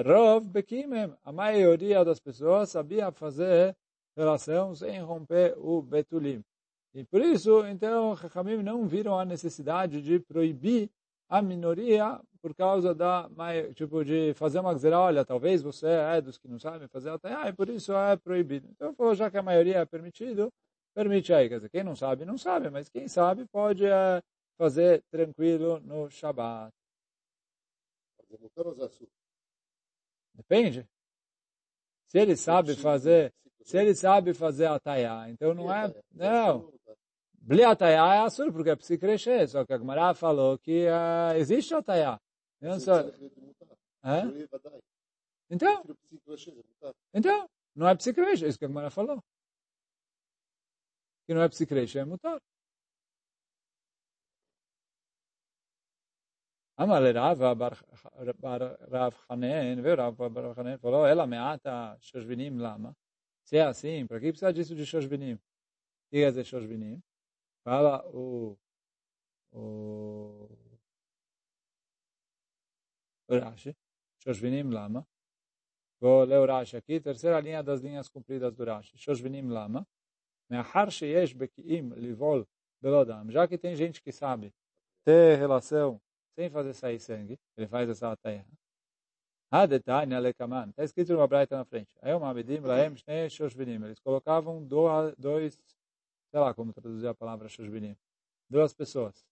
Rov 0.04 0.48
Bekimem, 0.48 1.14
a 1.24 1.32
maioria 1.32 2.04
das 2.04 2.18
pessoas 2.18 2.70
sabia 2.70 3.12
fazer 3.12 3.76
relação 4.16 4.74
sem 4.74 5.00
romper 5.00 5.54
o 5.58 5.80
Betulim. 5.80 6.42
E 6.94 7.04
por 7.04 7.20
isso, 7.20 7.64
então, 7.66 8.16
Chachamim 8.16 8.62
não 8.62 8.86
viram 8.86 9.18
a 9.18 9.24
necessidade 9.24 10.00
de 10.00 10.18
proibir 10.18 10.90
a 11.28 11.42
minoria 11.42 12.20
por 12.40 12.54
causa 12.54 12.94
da, 12.94 13.28
tipo, 13.74 14.04
de 14.04 14.32
fazer 14.34 14.60
uma 14.60 14.72
gzera, 14.72 14.98
olha, 14.98 15.24
talvez 15.24 15.62
você 15.62 15.86
é 15.86 16.20
dos 16.20 16.38
que 16.38 16.48
não 16.48 16.58
sabem 16.58 16.88
fazer 16.88 17.10
a 17.10 17.48
e 17.48 17.52
por 17.52 17.68
isso 17.68 17.92
é 17.92 18.16
proibido. 18.16 18.68
Então, 18.70 18.94
falou, 18.94 19.14
já 19.14 19.30
que 19.30 19.36
a 19.36 19.42
maioria 19.42 19.78
é 19.78 19.84
permitido, 19.84 20.52
permite 20.94 21.32
aí. 21.32 21.48
Quer 21.48 21.56
dizer, 21.56 21.68
quem 21.68 21.84
não 21.84 21.94
sabe, 21.94 22.24
não 22.24 22.38
sabe, 22.38 22.70
mas 22.70 22.88
quem 22.88 23.08
sabe 23.08 23.44
pode 23.46 23.84
é, 23.84 24.22
fazer 24.56 25.02
tranquilo 25.10 25.80
no 25.80 26.08
Shabat. 26.08 26.72
Depende. 30.34 30.88
Se 32.08 32.18
ele 32.18 32.36
sabe 32.36 32.76
fazer, 32.76 33.34
se 33.62 33.76
ele 33.78 33.94
sabe 33.94 34.34
fazer 34.34 34.66
a 34.66 34.78
taiá, 34.78 35.28
então 35.30 35.54
não 35.54 35.72
é, 35.72 35.92
não. 36.12 36.72
Bli 37.46 37.62
atayá 37.62 38.14
é 38.14 38.18
assur, 38.18 38.52
porque 38.52 38.70
é 38.70 38.76
psicreche, 38.76 39.46
só 39.46 39.64
que 39.64 39.72
a 39.72 39.78
Gemara 39.78 40.14
falou 40.14 40.58
que 40.58 40.86
uh, 40.86 41.36
existe 41.36 41.74
atayá. 41.74 42.20
Não 42.60 42.80
só... 42.80 43.02
Então, 45.48 45.84
então, 47.14 47.48
não 47.74 47.88
é 47.88 47.94
psicreche, 47.94 48.44
é 48.44 48.48
isso 48.48 48.58
que 48.58 48.64
a 48.64 48.68
Gemara 48.68 48.90
falou. 48.90 49.22
Que 51.24 51.34
não 51.34 51.42
é 51.42 51.48
psicreche, 51.48 52.00
é 52.00 52.04
mutar. 52.04 52.40
אמר 56.81 56.99
לרב 56.99 57.41
רב 58.91 59.13
חנן, 59.13 59.79
ורב 59.83 60.33
בר 60.33 60.53
חנן 60.53 60.75
falou, 60.77 61.05
ela 61.05 61.27
meata 61.27 61.97
shoshvinim 62.01 62.59
lama. 62.59 62.95
Se 63.43 63.57
é 63.57 63.63
assim, 63.63 64.07
para 64.07 64.19
que 64.19 64.31
precisa 64.31 64.53
disso 64.53 64.75
de 64.75 64.85
shoshvinim? 64.85 65.33
O 65.33 65.39
que 66.09 66.17
quer 66.21 66.29
dizer 66.29 66.45
shoshvinim? 66.45 67.01
Fala 67.63 68.03
o, 68.07 68.57
o, 69.51 70.49
o 73.27 73.39
Rashi, 73.39 73.75
shoshvinim 74.23 74.69
lama. 74.69 75.05
Vou 75.99 76.23
ler 76.23 76.39
o 76.39 76.45
Rashi 76.45 76.77
aqui, 76.77 76.99
terceira 76.99 77.39
linha 77.39 77.61
das 77.61 77.81
linhas 77.81 78.07
compridas 78.09 78.53
do 78.53 78.63
Rashi. 78.63 78.97
shoshvinim 78.97 79.49
lama. 79.49 79.85
מאחר 80.51 80.89
שיש 80.89 81.33
בקיאים 81.33 81.93
livol 81.93 82.45
belodam, 82.83 83.31
já 83.31 83.47
que 83.47 83.57
tem 83.57 83.75
gente 83.75 84.01
que 84.01 84.11
sabe 84.11 84.53
ter 85.05 85.37
relação 85.37 86.01
sem 86.36 86.50
fazer 86.50 86.74
sair 86.74 87.00
sangue, 87.00 87.40
ele 87.56 87.66
faz 87.66 87.88
essa 87.88 88.14
terra. 88.18 88.46
Hadetanya 89.50 90.18
lekaman. 90.18 90.68
Está 90.68 90.84
escrito 90.84 91.14
numa 91.14 91.26
braita 91.26 91.56
na 91.56 91.64
frente. 91.64 91.96
Eles 92.02 94.00
colocavam 94.00 94.62
dois, 95.16 95.58
sei 96.30 96.40
lá 96.40 96.52
como 96.52 96.74
traduzir 96.74 97.06
a 97.06 97.14
palavra 97.14 97.48
Shoshvinim. 97.48 97.96
Duas 98.50 98.74
pessoas. 98.74 99.24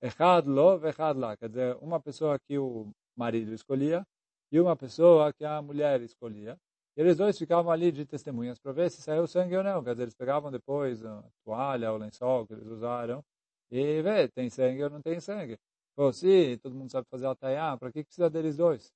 Echad 0.00 0.46
lo, 0.46 0.78
vechad 0.78 1.18
lá. 1.18 1.36
Quer 1.36 1.48
dizer, 1.50 1.76
uma 1.82 2.00
pessoa 2.00 2.38
que 2.38 2.58
o 2.58 2.90
marido 3.14 3.52
escolhia 3.52 4.06
e 4.50 4.58
uma 4.58 4.74
pessoa 4.76 5.32
que 5.32 5.44
a 5.44 5.60
mulher 5.60 6.00
escolhia. 6.00 6.56
E 6.96 7.00
eles 7.00 7.16
dois 7.18 7.36
ficavam 7.36 7.70
ali 7.70 7.92
de 7.92 8.06
testemunhas 8.06 8.58
para 8.58 8.72
ver 8.72 8.90
se 8.90 9.02
saiu 9.02 9.26
sangue 9.26 9.56
ou 9.56 9.64
não. 9.64 9.84
Quer 9.84 9.92
dizer, 9.92 10.04
eles 10.04 10.14
pegavam 10.14 10.50
depois 10.50 11.04
a 11.04 11.22
toalha, 11.44 11.92
o 11.92 11.98
lençol 11.98 12.46
que 12.46 12.54
eles 12.54 12.66
usaram 12.66 13.22
e 13.71 14.01
vê, 14.01 14.27
tem 14.27 14.49
sangue 14.49 14.83
ou 14.83 14.89
não 14.89 15.01
tem 15.01 15.19
sangue. 15.19 15.57
Pô, 15.95 16.11
se 16.11 16.57
todo 16.57 16.75
mundo 16.75 16.91
sabe 16.91 17.07
fazer 17.09 17.27
a 17.27 17.35
taiá, 17.35 17.77
para 17.77 17.91
que 17.91 18.03
precisa 18.03 18.29
deles 18.29 18.57
dois? 18.57 18.93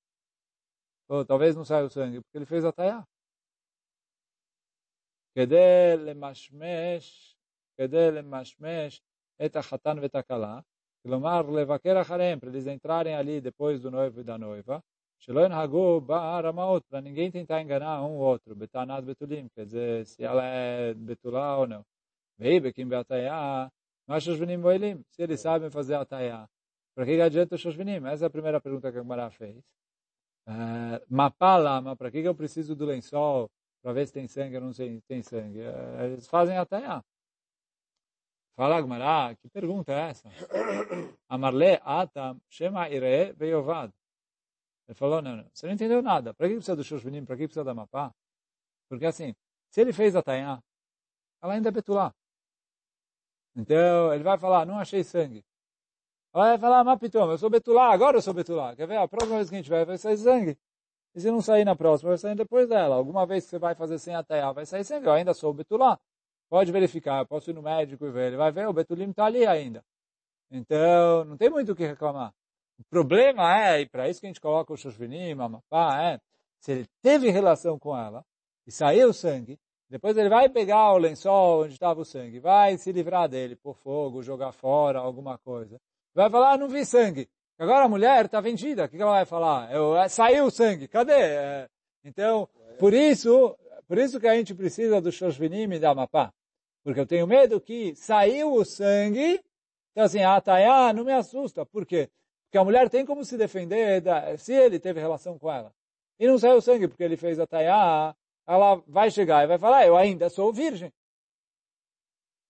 Pô, 1.08 1.26
talvez 1.26 1.56
não 1.56 1.66
saia 1.66 1.86
o 1.86 1.90
sangue, 1.90 2.22
porque 2.22 2.38
ele 2.38 2.46
fez 2.46 2.66
a 2.66 2.72
taiá. 2.72 3.06
כדי 5.36 5.98
למשמש, 5.98 7.36
כדי 7.78 8.12
למשמש 8.12 9.02
את 9.46 9.56
החתן 9.56 10.00
ואת 10.02 10.16
הכלה, 10.16 10.60
כלומר 11.04 11.42
לבקר 11.42 12.02
אחריהם, 12.02 12.40
para 12.40 12.50
eles 12.50 12.68
entrarem 12.68 13.16
ali 13.16 13.40
depois 13.40 13.80
do 13.82 13.90
noivo 13.92 14.20
e 14.20 14.24
da 14.24 14.38
noiva, 14.38 14.82
שלא 15.20 15.46
ינהגו 15.46 16.02
ברמאות, 16.02 16.86
para 16.90 17.02
ninguém 17.02 17.32
tentar 17.32 17.62
enganar 17.62 18.02
um 18.02 18.18
ou 18.18 18.22
outro, 18.22 18.56
בטענת 18.56 19.06
בתולים, 19.06 19.48
quer 19.50 19.66
dizer, 19.66 20.06
se 20.06 20.24
ela 20.24 20.44
é 20.44 20.94
betulá 20.94 21.58
ou 21.58 21.68
não. 21.68 21.84
והיא 22.40 22.62
בקים 22.62 22.90
בהטעיה, 22.90 23.68
mas 24.07 24.23
Shoshvinim 24.23 24.61
Boilim, 24.61 25.05
se 25.11 25.23
eles 25.23 25.41
é. 25.41 25.43
sabem 25.43 25.71
fazer 25.71 25.95
Atayá, 25.95 26.49
para 26.95 27.05
que 27.05 27.21
adianta 27.21 27.55
o 27.55 27.59
Shoshvinim? 27.59 28.07
Essa 28.07 28.25
é 28.25 28.27
a 28.27 28.31
primeira 28.31 28.61
pergunta 28.61 28.91
que 28.93 28.99
a 28.99 29.03
Gemara 29.03 29.31
fez. 29.31 29.59
Uh, 30.47 31.01
lá 31.11 31.97
para 31.97 32.11
que 32.11 32.19
eu 32.19 32.35
preciso 32.35 32.77
do 32.77 32.85
lençol 32.85 33.51
para 33.83 33.93
ver 33.95 34.07
se 34.07 34.13
tem 34.13 34.29
sangue 34.29 34.57
ou 34.57 34.63
não 34.63 34.73
sei, 34.73 35.01
tem 35.09 35.23
sangue? 35.23 35.61
Eh, 35.61 36.05
eles 36.05 36.27
fazem 36.27 36.57
Atayá. 36.57 37.03
Fala 38.57 38.81
Gemara, 38.81 39.35
que 39.37 39.49
pergunta 39.49 39.93
é 39.93 40.11
essa? 40.11 40.29
Amarle 41.29 41.81
atam 41.83 42.41
shema 42.49 42.89
ire 42.89 43.33
veiovad. 43.33 43.93
Ele 44.87 44.95
falou, 44.95 45.23
não, 45.23 45.37
não, 45.37 45.51
você 45.53 45.67
não 45.67 45.75
entendeu 45.75 46.03
nada. 46.03 46.35
Para 46.35 46.49
que 46.49 46.55
precisa 46.55 46.77
do 46.77 46.85
Shoshvinim? 46.85 47.25
Para 47.25 47.37
que 47.37 47.47
precisa 47.47 47.65
da 47.65 47.75
Mapá? 47.75 48.15
Porque 48.89 49.07
assim, 49.07 49.35
se 49.71 49.81
ele 49.81 49.93
fez 49.93 50.15
a 50.15 50.23
ela 51.43 51.55
ainda 51.55 51.69
é 51.69 51.73
Betulá. 51.73 52.15
Então, 53.57 54.13
ele 54.13 54.25
vai 54.25 54.39
falar, 54.39 54.67
não 54.67 54.79
achei 54.79 55.05
sangue. 55.05 55.45
Ela 56.35 56.49
vai 56.51 56.59
falar, 56.59 56.85
mas 56.85 56.99
pitom, 56.99 57.31
eu 57.31 57.39
sou 57.39 57.49
Betulá, 57.49 57.93
agora 57.93 58.17
eu 58.17 58.23
sou 58.23 58.35
Betulá. 58.35 58.75
Quer 58.75 58.89
ver? 58.89 58.97
A 58.97 59.07
próxima 59.07 59.37
vez 59.37 59.49
que 59.49 59.55
a 59.55 59.59
gente 59.59 59.71
vai, 59.71 59.85
vai 59.85 59.97
sair 59.97 60.17
sangue. 60.17 60.59
E 61.15 61.21
se 61.21 61.31
não 61.31 61.41
sair 61.41 61.65
na 61.65 61.77
próxima, 61.77 62.11
vai 62.11 62.19
sair 62.19 62.35
depois 62.35 62.69
dela. 62.69 62.97
Alguma 62.97 63.25
vez 63.25 63.45
que 63.45 63.51
você 63.51 63.59
vai 63.59 63.75
fazer 63.77 63.99
sem 63.99 64.15
a 64.17 64.23
Tainha, 64.25 64.53
vai 64.53 64.67
sair 64.67 64.85
sangue. 64.85 65.07
Eu 65.07 65.13
ainda 65.13 65.33
sou 65.33 65.55
Betulá. 65.55 65.99
Pode 66.51 66.73
verificar, 66.73 67.21
eu 67.21 67.27
posso 67.27 67.51
ir 67.51 67.55
no 67.55 67.63
médico 67.63 68.05
e 68.05 68.11
ver. 68.11 68.29
Ele 68.29 68.37
vai 68.37 68.51
ver, 68.51 68.69
o 68.69 68.73
Betulim 68.73 69.11
está 69.11 69.27
ali 69.27 69.47
ainda. 69.47 69.85
Então, 70.51 71.25
não 71.25 71.37
tem 71.37 71.51
muito 71.51 71.73
o 71.73 71.77
que 71.77 71.87
reclamar. 71.87 72.35
O 72.79 72.85
problema 72.91 73.57
é, 73.57 73.81
e 73.83 73.89
para 73.89 74.09
isso 74.09 74.21
que 74.21 74.27
a 74.27 74.31
gente 74.31 74.41
coloca 74.41 74.73
o 74.73 74.77
Shoshvinim, 74.77 75.33
a 75.33 75.49
Mapá, 75.49 76.03
é, 76.03 76.21
se 76.61 76.73
ele 76.73 76.89
teve 77.01 77.31
relação 77.31 77.79
com 77.79 77.97
ela 77.97 78.25
e 78.67 78.73
saiu 78.73 79.13
sangue, 79.13 79.59
depois 79.95 80.17
ele 80.17 80.29
vai 80.29 80.49
pegar 80.49 80.93
o 80.93 80.99
lençol 80.99 81.63
onde 81.63 81.75
estava 81.75 82.01
o 82.01 82.05
sangue, 82.05 82.41
vai 82.41 82.77
se 82.77 82.91
livrar 82.91 83.29
dele, 83.29 83.55
pôr 83.55 83.77
fogo, 83.77 84.25
jogar 84.25 84.51
fora, 84.51 84.99
alguma 84.99 85.39
coisa. 85.39 85.81
Vai 86.13 86.29
falar, 86.29 86.55
ah, 86.55 86.59
não 86.59 86.69
vi 86.69 86.85
sangue. 86.85 87.29
Agora 87.57 87.85
a 87.85 87.89
mulher 87.89 88.25
está 88.25 88.41
vendida, 88.41 88.87
o 88.87 88.89
que 88.89 89.01
ela 89.01 89.13
vai 89.13 89.25
falar? 89.25 89.73
Eu, 89.73 89.97
é, 89.97 90.09
saiu 90.09 90.47
o 90.47 90.51
sangue, 90.51 90.89
cadê? 90.89 91.13
É, 91.13 91.69
então, 92.03 92.49
por 92.77 92.93
isso, 92.93 93.57
por 93.87 93.97
isso 93.97 94.19
que 94.19 94.27
a 94.27 94.35
gente 94.35 94.53
precisa 94.53 95.01
do 95.01 95.13
Shoshvinim 95.13 95.73
e 95.73 95.79
da 95.79 95.95
Mapá. 95.95 96.35
Porque 96.83 96.99
eu 96.99 97.07
tenho 97.07 97.25
medo 97.25 97.61
que 97.61 97.95
saiu 97.95 98.53
o 98.53 98.65
sangue, 98.65 99.41
então 99.93 100.03
assim, 100.03 100.23
a 100.23 100.35
Atayá 100.35 100.93
não 100.93 101.05
me 101.05 101.13
assusta. 101.13 101.65
Por 101.65 101.87
quê? 101.87 102.11
Porque 102.47 102.59
a 102.59 102.65
mulher 102.65 102.91
tem 102.91 103.07
como 103.07 103.25
se 103.25 103.39
defender 103.39 104.01
da, 104.01 104.37
se 104.39 104.55
ele 104.55 104.81
teve 104.81 104.99
relação 104.99 105.39
com 105.39 105.49
ela. 105.53 105.73
E 106.19 106.27
não 106.27 106.37
saiu 106.37 106.61
sangue 106.61 106.89
porque 106.89 107.05
ele 107.05 107.17
fez 107.17 107.39
a 107.39 107.47
taiá, 107.47 108.13
ela 108.47 108.77
vai 108.87 109.11
chegar 109.11 109.45
e 109.45 109.47
vai 109.47 109.59
falar, 109.59 109.87
eu 109.87 109.97
ainda 109.97 110.29
sou 110.29 110.53
virgem. 110.53 110.93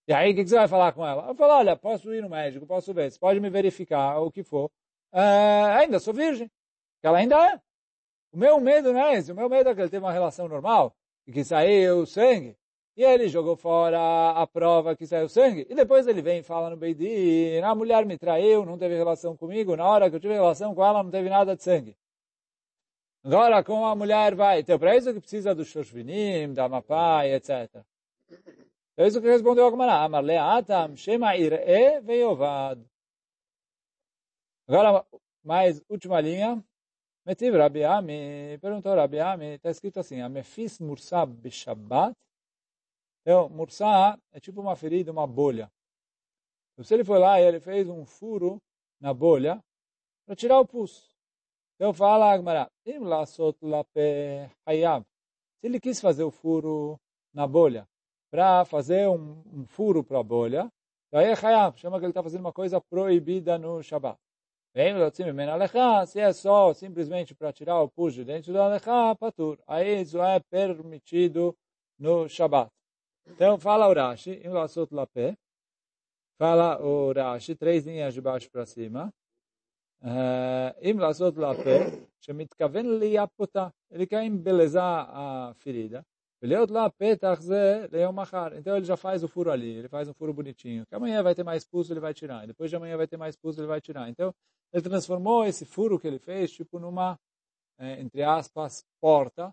E 0.07 0.13
aí, 0.13 0.33
o 0.33 0.35
que, 0.35 0.47
você 0.47 0.55
vai 0.55 0.67
falar 0.67 0.91
com 0.93 1.05
ela? 1.05 1.23
Ela 1.23 1.35
fala, 1.35 1.57
olha, 1.57 1.75
posso 1.75 2.13
ir 2.13 2.21
no 2.21 2.29
médico, 2.29 2.67
posso 2.67 2.93
ver, 2.93 3.09
você 3.11 3.19
pode 3.19 3.39
me 3.39 3.49
verificar 3.49 4.19
o 4.19 4.31
que 4.31 4.43
for. 4.43 4.65
Uh, 5.11 5.79
ainda 5.79 5.99
sou 5.99 6.13
virgem. 6.13 6.47
Que 7.01 7.07
ela 7.07 7.17
ainda 7.17 7.35
é. 7.53 7.59
O 8.31 8.37
meu 8.37 8.59
medo 8.59 8.93
não 8.93 8.99
é 8.99 9.15
esse. 9.15 9.31
O 9.31 9.35
meu 9.35 9.49
medo 9.49 9.69
é 9.69 9.73
que 9.73 9.81
ele 9.81 9.89
teve 9.89 10.03
uma 10.05 10.11
relação 10.11 10.47
normal 10.47 10.95
e 11.25 11.31
que 11.31 11.43
saiu 11.43 12.05
sangue. 12.05 12.55
E 12.97 13.03
ele 13.03 13.27
jogou 13.27 13.57
fora 13.57 14.31
a 14.31 14.45
prova 14.47 14.95
que 14.95 15.07
saiu 15.07 15.27
sangue. 15.27 15.65
E 15.69 15.75
depois 15.75 16.07
ele 16.07 16.21
vem 16.21 16.39
e 16.39 16.43
fala 16.43 16.69
no 16.69 16.77
Beidin, 16.77 17.59
a 17.61 17.73
mulher 17.73 18.05
me 18.05 18.17
traiu, 18.17 18.65
não 18.65 18.77
teve 18.77 18.95
relação 18.95 19.35
comigo, 19.35 19.75
na 19.75 19.85
hora 19.85 20.09
que 20.09 20.15
eu 20.15 20.19
tive 20.19 20.33
relação 20.33 20.73
com 20.75 20.85
ela 20.85 21.03
não 21.03 21.11
teve 21.11 21.29
nada 21.29 21.55
de 21.55 21.63
sangue. 21.63 21.97
Agora, 23.25 23.63
como 23.63 23.85
a 23.85 23.95
mulher 23.95 24.35
vai? 24.35 24.59
Então, 24.59 24.77
para 24.77 24.95
isso 24.95 25.11
que 25.13 25.19
precisa 25.19 25.55
do 25.55 25.65
Shoshvinim, 25.65 26.53
da 26.53 26.69
Mapai, 26.69 27.33
etc. 27.33 27.83
É 28.95 29.07
isso 29.07 29.19
que 29.19 29.27
respondeu 29.27 29.67
a 29.67 29.71
Gemara. 29.71 30.03
Amar 30.03 30.23
le'atam 30.23 30.95
shema 30.95 31.35
ir'e 31.35 31.99
veiovad. 32.01 32.79
Agora, 34.67 35.05
mais 35.43 35.81
última 35.89 36.21
linha. 36.21 36.63
Metiv 37.25 37.55
Rabi 37.55 37.83
Ami, 37.83 38.59
perguntou 38.61 38.93
Rabi 38.93 39.19
Ami, 39.19 39.55
está 39.55 39.71
escrito 39.71 39.99
assim, 39.99 40.21
Amefis 40.21 40.77
mursab 40.77 41.33
bishabbat 41.33 42.15
então, 43.25 43.49
mursá 43.49 44.19
é 44.31 44.39
tipo 44.39 44.61
uma 44.61 44.75
ferida, 44.75 45.11
uma 45.11 45.25
bolha. 45.25 45.71
Então, 46.71 46.85
se 46.85 46.93
ele 46.93 47.03
foi 47.03 47.17
lá 47.17 47.41
e 47.41 47.43
ele 47.43 47.59
fez 47.59 47.89
um 47.89 48.05
furo 48.05 48.61
na 49.01 49.15
bolha 49.15 49.59
para 50.27 50.35
tirar 50.35 50.59
o 50.59 50.67
pus. 50.67 51.14
Então 51.75 51.93
fala 51.93 52.31
Agmará, 52.31 52.69
se 52.83 52.91
ele 55.61 55.79
quis 55.79 55.99
fazer 55.99 56.23
o 56.23 56.31
furo 56.31 56.97
na 57.33 57.45
bolha 57.45 57.87
para 58.31 58.63
fazer 58.65 59.09
um, 59.09 59.43
um 59.53 59.65
furo 59.65 60.03
para 60.03 60.19
a 60.19 60.23
bolha, 60.23 60.71
aí 61.11 61.25
é 61.27 61.33
hayab, 61.33 61.77
chama 61.77 61.99
que 61.99 62.05
ele 62.05 62.11
está 62.11 62.23
fazendo 62.23 62.41
uma 62.41 62.53
coisa 62.53 62.79
proibida 62.79 63.57
no 63.57 63.81
Shabbat. 63.83 64.17
Se 66.07 66.19
é 66.19 66.33
só 66.33 66.73
simplesmente 66.73 67.33
para 67.33 67.53
tirar 67.53 67.81
o 67.81 67.89
pus 67.89 68.13
de 68.13 68.25
dentro 68.25 68.51
do 68.51 68.61
Alecha, 68.61 69.15
patur. 69.17 69.57
Aí 69.65 70.01
isso 70.01 70.21
é 70.21 70.39
permitido 70.39 71.55
no 71.97 72.27
Shabbat. 72.27 72.69
Então, 73.25 73.57
fala 73.57 73.87
o 73.87 73.93
Rashi, 73.93 74.31
em 74.31 74.49
Lassot 74.49 74.93
Lapé, 74.93 75.37
fala 76.37 76.77
o 76.81 77.13
Rashi, 77.13 77.55
três 77.55 77.85
linhas 77.85 78.13
de 78.13 78.19
baixo 78.19 78.51
para 78.51 78.65
cima, 78.65 79.13
אם 80.82 80.96
לעשות 80.98 81.36
לפה, 81.36 81.96
שמתכוון 82.20 82.98
לייפותה, 82.98 83.68
ele 83.92 84.06
quer 84.06 84.22
embelezar 84.22 85.08
a 85.10 85.52
ferida, 85.58 86.00
ולהיות 86.42 86.70
לה 86.70 86.88
פתח 86.90 87.40
זה 87.40 87.86
ליום 87.92 88.18
מחר. 88.18 88.48
Então 88.58 88.76
ele 88.76 88.84
já 88.84 88.96
faz 88.96 89.22
o 89.22 89.28
furo 89.28 89.50
ali, 89.50 89.70
ele 89.70 89.88
faz 89.88 90.08
um 90.08 90.14
furo 90.14 90.32
bonitinho, 90.32 90.86
que 90.86 90.94
amanhã 90.94 91.22
vai 91.22 91.34
ter 91.34 91.44
mais 91.44 91.66
pulso, 91.66 91.92
ele 91.92 92.00
vai 92.00 92.14
tirar, 92.14 92.44
e 92.44 92.46
depois 92.46 92.70
de 92.70 92.76
amanhã 92.76 92.96
vai 92.96 93.06
ter 93.06 93.16
mais 93.16 93.36
pulso, 93.36 93.60
ele 93.60 93.66
vai 93.66 93.80
tirar. 93.80 94.08
Então 94.08 94.34
ele 94.72 94.82
transformou 94.82 95.44
esse 95.44 95.64
furo 95.64 95.98
que 95.98 96.06
ele 96.06 96.18
fez, 96.18 96.50
tipo 96.52 96.78
numa, 96.78 97.18
entre 97.78 98.22
aspas, 98.22 98.84
porta, 99.00 99.52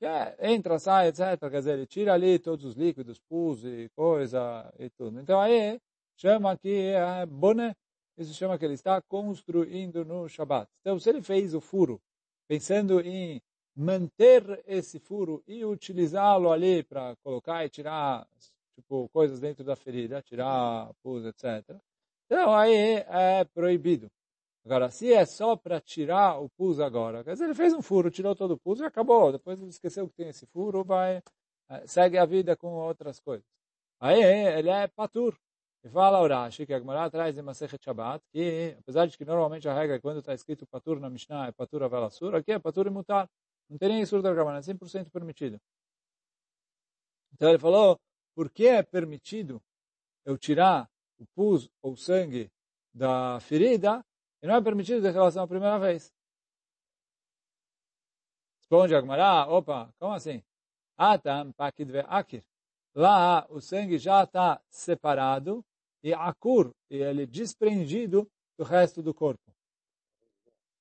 é, 0.00 0.52
entra, 0.52 0.78
sai, 0.78 1.08
etc. 1.08 1.38
Quer 1.38 1.50
dizer, 1.50 1.72
ele 1.74 1.86
tira 1.86 2.12
ali 2.12 2.38
todos 2.38 2.64
os 2.64 2.74
líquidos, 2.74 3.18
pus 3.28 3.64
e 3.64 3.88
coisa 3.94 4.72
e 4.78 4.90
tudo. 4.90 5.20
Então 5.20 5.40
aí 5.40 5.80
chama 6.16 6.56
que 6.56 6.92
é 6.94 7.24
boné, 7.26 7.74
isso 8.21 8.33
chama 8.33 8.57
que 8.57 8.65
ele 8.65 8.73
está 8.73 9.01
construindo 9.01 10.03
no 10.05 10.27
Shabat. 10.27 10.69
Então 10.81 10.99
se 10.99 11.09
ele 11.09 11.21
fez 11.21 11.53
o 11.53 11.61
furo 11.61 12.01
pensando 12.47 12.99
em 13.01 13.41
manter 13.75 14.63
esse 14.67 14.99
furo 14.99 15.43
e 15.47 15.63
utilizá-lo 15.63 16.51
ali 16.51 16.83
para 16.83 17.15
colocar 17.23 17.63
e 17.65 17.69
tirar 17.69 18.27
tipo 18.75 19.07
coisas 19.09 19.39
dentro 19.39 19.63
da 19.63 19.75
ferida, 19.75 20.21
tirar 20.21 20.91
pus, 21.03 21.25
etc. 21.25 21.77
Então 22.25 22.53
aí 22.53 23.03
é 23.07 23.45
proibido. 23.53 24.09
Agora, 24.65 24.91
se 24.91 25.13
é 25.13 25.25
só 25.25 25.55
para 25.55 25.79
tirar 25.79 26.39
o 26.39 26.49
pus 26.49 26.79
agora, 26.79 27.23
quer 27.23 27.33
dizer, 27.33 27.45
ele 27.45 27.55
fez 27.55 27.73
um 27.73 27.81
furo, 27.81 28.11
tirou 28.11 28.35
todo 28.35 28.51
o 28.51 28.57
pus 28.57 28.79
e 28.79 28.83
acabou. 28.83 29.31
Depois 29.31 29.59
ele 29.59 29.69
esqueceu 29.69 30.07
que 30.07 30.15
tem 30.15 30.29
esse 30.29 30.45
furo, 30.47 30.83
vai, 30.83 31.23
eh, 31.69 31.87
segue 31.87 32.17
a 32.17 32.25
vida 32.25 32.55
com 32.55 32.73
outras 32.73 33.19
coisas. 33.19 33.47
Aí 33.99 34.21
ele 34.21 34.69
é 34.69 34.87
patur. 34.87 35.35
E 35.83 35.89
fala 35.89 36.19
o 36.19 36.27
Rashi, 36.27 36.65
que 36.65 36.73
a 36.73 36.79
Gemara 36.79 37.09
traz 37.09 37.37
em 37.37 37.41
Masechet 37.41 37.83
Shabbat, 37.83 38.23
que 38.31 38.75
apesar 38.79 39.05
de 39.07 39.17
que 39.17 39.23
normalmente 39.23 39.67
a 39.67 39.73
regra 39.73 39.99
quando 39.99 40.19
está 40.19 40.33
escrito 40.33 40.67
patur 40.67 40.99
na 40.99 41.09
Mishnah 41.09 41.47
é 41.47 41.51
patur 41.51 41.83
avelassur, 41.83 42.35
aqui 42.35 42.51
é 42.51 42.59
patur 42.59 42.87
imutar. 42.87 43.29
Não 43.69 43.77
tem 43.77 43.89
nem 43.89 44.01
isso 44.01 44.21
da 44.21 44.33
Gemara, 44.33 44.57
é 44.57 44.61
100% 44.61 45.09
permitido. 45.09 45.59
Então 47.33 47.49
ele 47.49 47.59
falou, 47.59 47.99
por 48.35 48.49
que 48.49 48.67
é 48.67 48.83
permitido 48.83 49.61
eu 50.25 50.37
tirar 50.37 50.89
o 51.17 51.25
pus 51.27 51.69
ou 51.81 51.95
sangue 51.95 52.51
da 52.93 53.39
ferida 53.39 54.05
e 54.41 54.47
não 54.47 54.55
é 54.55 54.61
permitido 54.61 55.05
em 55.05 55.11
relação 55.11 55.43
à 55.43 55.47
primeira 55.47 55.77
vez. 55.77 56.13
Responde 58.59 58.95
Agmará, 58.95 59.47
opa, 59.47 59.93
como 59.99 60.13
assim? 60.13 60.43
Atam 60.97 61.51
pakid 61.53 61.91
akir. 62.07 62.43
Lá 62.95 63.45
o 63.49 63.61
sangue 63.61 63.97
já 63.97 64.23
está 64.23 64.61
separado 64.69 65.65
e 66.03 66.13
akur, 66.13 66.71
e 66.89 66.97
ele 66.97 67.25
desprendido 67.25 68.29
do 68.57 68.63
resto 68.63 69.01
do 69.01 69.13
corpo. 69.13 69.51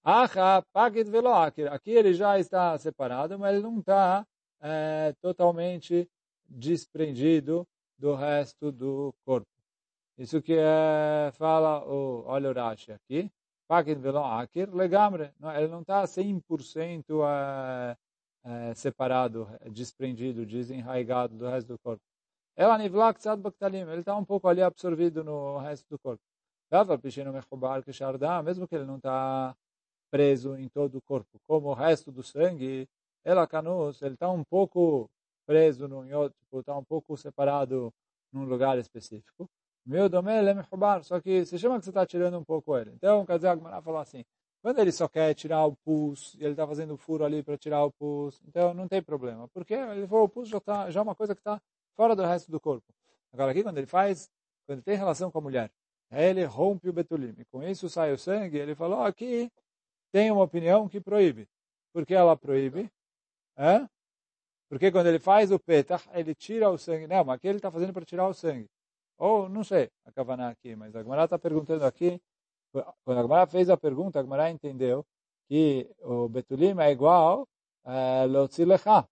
Acha 0.04 0.62
pakid 0.72 1.10
velo 1.10 1.32
akir. 1.34 1.70
Aqui 1.70 1.90
ele 1.90 2.14
já 2.14 2.38
está 2.38 2.78
separado, 2.78 3.38
mas 3.38 3.54
ele 3.54 3.62
não 3.62 3.78
está 3.78 4.26
é, 4.60 5.14
totalmente 5.20 6.08
desprendido 6.48 7.66
do 7.98 8.14
resto 8.14 8.72
do 8.72 9.12
corpo. 9.24 9.48
Isso 10.16 10.40
que 10.40 10.54
é, 10.56 11.30
fala 11.34 11.84
o, 11.84 12.24
olha 12.26 12.50
o 12.50 12.54
Rashi 12.54 12.92
aqui. 12.92 13.30
Pakid 13.68 14.00
velo. 14.00 14.22
Ele 14.54 15.68
não 15.68 15.82
está 15.82 16.04
100% 16.04 17.04
é, 17.28 17.96
é, 18.44 18.74
separado, 18.74 19.46
desprendido, 19.70 20.46
desenraigado 20.46 21.36
do 21.36 21.46
resto 21.48 21.68
do 21.68 21.78
corpo. 21.78 22.02
Ela 22.58 22.76
nivlak 22.76 23.20
tzad 23.20 23.40
baktalim, 23.40 23.82
ele 23.82 24.00
está 24.00 24.16
um 24.16 24.24
pouco 24.24 24.48
ali 24.48 24.60
absorvido 24.60 25.22
no 25.22 25.58
resto 25.58 25.86
do 25.88 25.96
corpo. 25.96 26.20
Mesmo 28.44 28.66
que 28.66 28.74
ele 28.74 28.84
não 28.84 28.96
está 28.96 29.54
preso 30.10 30.56
em 30.56 30.68
todo 30.68 30.98
o 30.98 31.00
corpo, 31.00 31.38
como 31.46 31.68
o 31.68 31.72
resto 31.72 32.10
do 32.10 32.20
sangue, 32.20 32.88
ela 33.24 33.46
canus, 33.46 34.02
ele 34.02 34.14
está 34.14 34.28
um 34.28 34.42
pouco 34.42 35.08
preso 35.46 35.86
no 35.86 35.98
outro, 36.18 36.36
está 36.54 36.76
um 36.76 36.82
pouco 36.82 37.16
separado 37.16 37.94
num 38.32 38.42
lugar 38.42 38.76
específico. 38.76 39.48
Meu 39.86 40.08
domel 40.08 40.48
é 40.48 40.52
mechubar, 40.52 41.04
só 41.04 41.20
que 41.20 41.44
se 41.44 41.60
chama 41.60 41.78
que 41.78 41.84
você 41.84 41.90
está 41.90 42.04
tirando 42.04 42.38
um 42.38 42.44
pouco 42.44 42.76
ele. 42.76 42.90
Então, 42.90 43.24
quer 43.24 43.36
dizer, 43.36 43.48
a 43.50 43.80
falou 43.80 44.00
assim, 44.00 44.24
quando 44.60 44.80
ele 44.80 44.90
só 44.90 45.06
quer 45.06 45.32
tirar 45.32 45.64
o 45.64 45.76
pus, 45.84 46.34
e 46.34 46.42
ele 46.42 46.54
está 46.54 46.66
fazendo 46.66 46.96
furo 46.96 47.24
ali 47.24 47.40
para 47.40 47.56
tirar 47.56 47.84
o 47.84 47.92
pus, 47.92 48.42
então 48.48 48.74
não 48.74 48.88
tem 48.88 49.00
problema. 49.00 49.46
Porque 49.54 49.74
ele 49.74 50.08
falou, 50.08 50.24
o 50.24 50.28
pus 50.28 50.48
já, 50.48 50.58
tá, 50.58 50.90
já 50.90 50.98
é 50.98 51.02
uma 51.04 51.14
coisa 51.14 51.36
que 51.36 51.40
está 51.40 51.62
fora 51.98 52.14
do 52.14 52.22
resto 52.22 52.48
do 52.52 52.60
corpo. 52.60 52.86
Agora 53.32 53.50
aqui, 53.50 53.64
quando 53.64 53.78
ele 53.78 53.88
faz, 53.88 54.30
quando 54.64 54.78
ele 54.78 54.84
tem 54.84 54.96
relação 54.96 55.32
com 55.32 55.38
a 55.38 55.42
mulher, 55.42 55.68
ele 56.12 56.44
rompe 56.44 56.88
o 56.88 56.92
betulim, 56.92 57.34
e 57.36 57.44
com 57.46 57.60
isso 57.60 57.88
sai 57.88 58.12
o 58.12 58.18
sangue, 58.18 58.56
ele 58.56 58.76
falou, 58.76 59.02
aqui 59.02 59.50
tem 60.12 60.30
uma 60.30 60.44
opinião 60.44 60.88
que 60.88 61.00
proíbe. 61.00 61.48
Por 61.92 62.06
que 62.06 62.14
ela 62.14 62.36
proíbe? 62.36 62.88
É? 63.56 63.84
Porque 64.68 64.92
quando 64.92 65.08
ele 65.08 65.18
faz 65.18 65.50
o 65.50 65.58
petach, 65.58 66.08
ele 66.12 66.36
tira 66.36 66.70
o 66.70 66.78
sangue. 66.78 67.08
Não, 67.08 67.24
mas 67.24 67.36
aqui 67.36 67.48
ele 67.48 67.58
está 67.58 67.70
fazendo 67.70 67.92
para 67.92 68.04
tirar 68.04 68.28
o 68.28 68.32
sangue. 68.32 68.70
Ou, 69.18 69.48
não 69.48 69.64
sei, 69.64 69.90
a 70.04 70.12
Kavaná 70.12 70.50
aqui, 70.50 70.76
mas 70.76 70.94
a 70.94 71.02
Gemara 71.02 71.24
está 71.24 71.36
perguntando 71.36 71.84
aqui, 71.84 72.20
quando 73.04 73.18
a 73.18 73.22
Gemara 73.22 73.46
fez 73.48 73.68
a 73.68 73.76
pergunta, 73.76 74.20
a 74.20 74.22
Gemara 74.22 74.50
entendeu 74.50 75.04
que 75.48 75.90
o 76.00 76.28
betulim 76.28 76.78
é 76.78 76.92
igual 76.92 77.48
a 77.84 78.22
leotzi 78.24 78.64
lecha, 78.64 79.02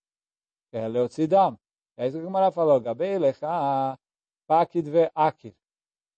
que 0.70 0.76
é 0.76 0.86
leotzi 0.86 1.26
dam. 1.26 1.58
É 1.96 2.06
isso 2.06 2.18
que 2.18 2.22
a 2.22 2.26
Gemara 2.26 2.50
falou. 2.50 2.80
Gabei 2.80 3.18
lecha 3.18 3.98
pakid 4.46 4.90
ve 4.90 5.10
akir. 5.14 5.54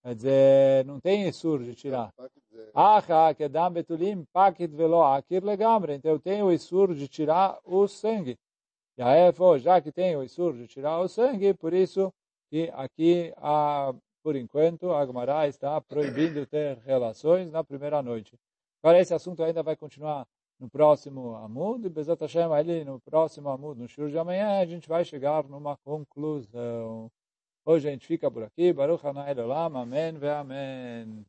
Quer 0.03 0.15
dizer, 0.15 0.85
não 0.85 1.01
tem 1.01 1.29
isur 1.29 1.63
de 1.63 1.75
tirar. 1.75 2.13
Acha, 2.75 3.35
que 3.35 3.49
dam 3.49 3.73
betulim 3.73 4.25
pakid 4.33 4.75
velo 4.75 5.03
akir 5.03 5.45
legamre. 5.45 5.95
Então 5.95 6.19
tem 6.19 6.43
o 6.43 6.53
isur 6.53 6.95
de 6.95 7.07
tirar 7.09 7.59
o 7.65 7.87
sangue. 7.87 8.39
E 8.97 9.03
aí, 9.03 9.33
já 9.61 9.81
que 9.81 9.93
tem 9.93 10.17
o 10.17 10.25
isur 10.25 10.55
de 10.55 10.67
tirar 10.67 10.99
o 11.01 11.09
sangue, 11.09 11.55
por 11.55 11.73
isso 11.73 12.13
que 12.51 12.69
aqui, 12.75 13.33
por 14.25 14.35
enquanto, 14.35 14.93
a 14.93 15.07
Gemara 15.07 15.47
está 15.47 15.81
proibindo 15.81 16.45
ter 16.47 16.79
relações 16.79 17.53
na 17.53 17.63
primeira 17.63 18.03
noite. 18.03 18.37
Agora, 18.83 18.99
esse 19.01 19.15
assunto 19.15 19.43
ainda 19.45 19.63
vai 19.63 19.77
continuar 19.77 20.27
no 20.59 20.69
próximo 20.69 21.37
Amud, 21.37 21.87
e 21.87 21.89
Bezat 21.91 22.21
Hashem, 22.21 22.53
ali 22.53 22.85
no 22.85 23.01
próximo 23.01 23.49
Amud, 23.49 23.79
no 23.79 23.89
Shur 23.89 24.11
de 24.11 24.19
amanhã, 24.19 24.61
a 24.61 24.67
gente 24.67 24.89
vai 24.89 25.05
chegar 25.05 25.45
numa 25.45 25.77
conclusão. 25.79 27.11
Hoje 27.65 27.89
a 27.89 27.93
gente 27.93 28.07
fica 28.07 28.31
por 28.31 28.43
aqui. 28.43 28.73
Baruch 28.73 29.07
Hanai 29.07 29.39
Olam. 29.39 29.77
Amém 29.77 30.13
ve 30.19 30.29
Amém. 30.29 31.27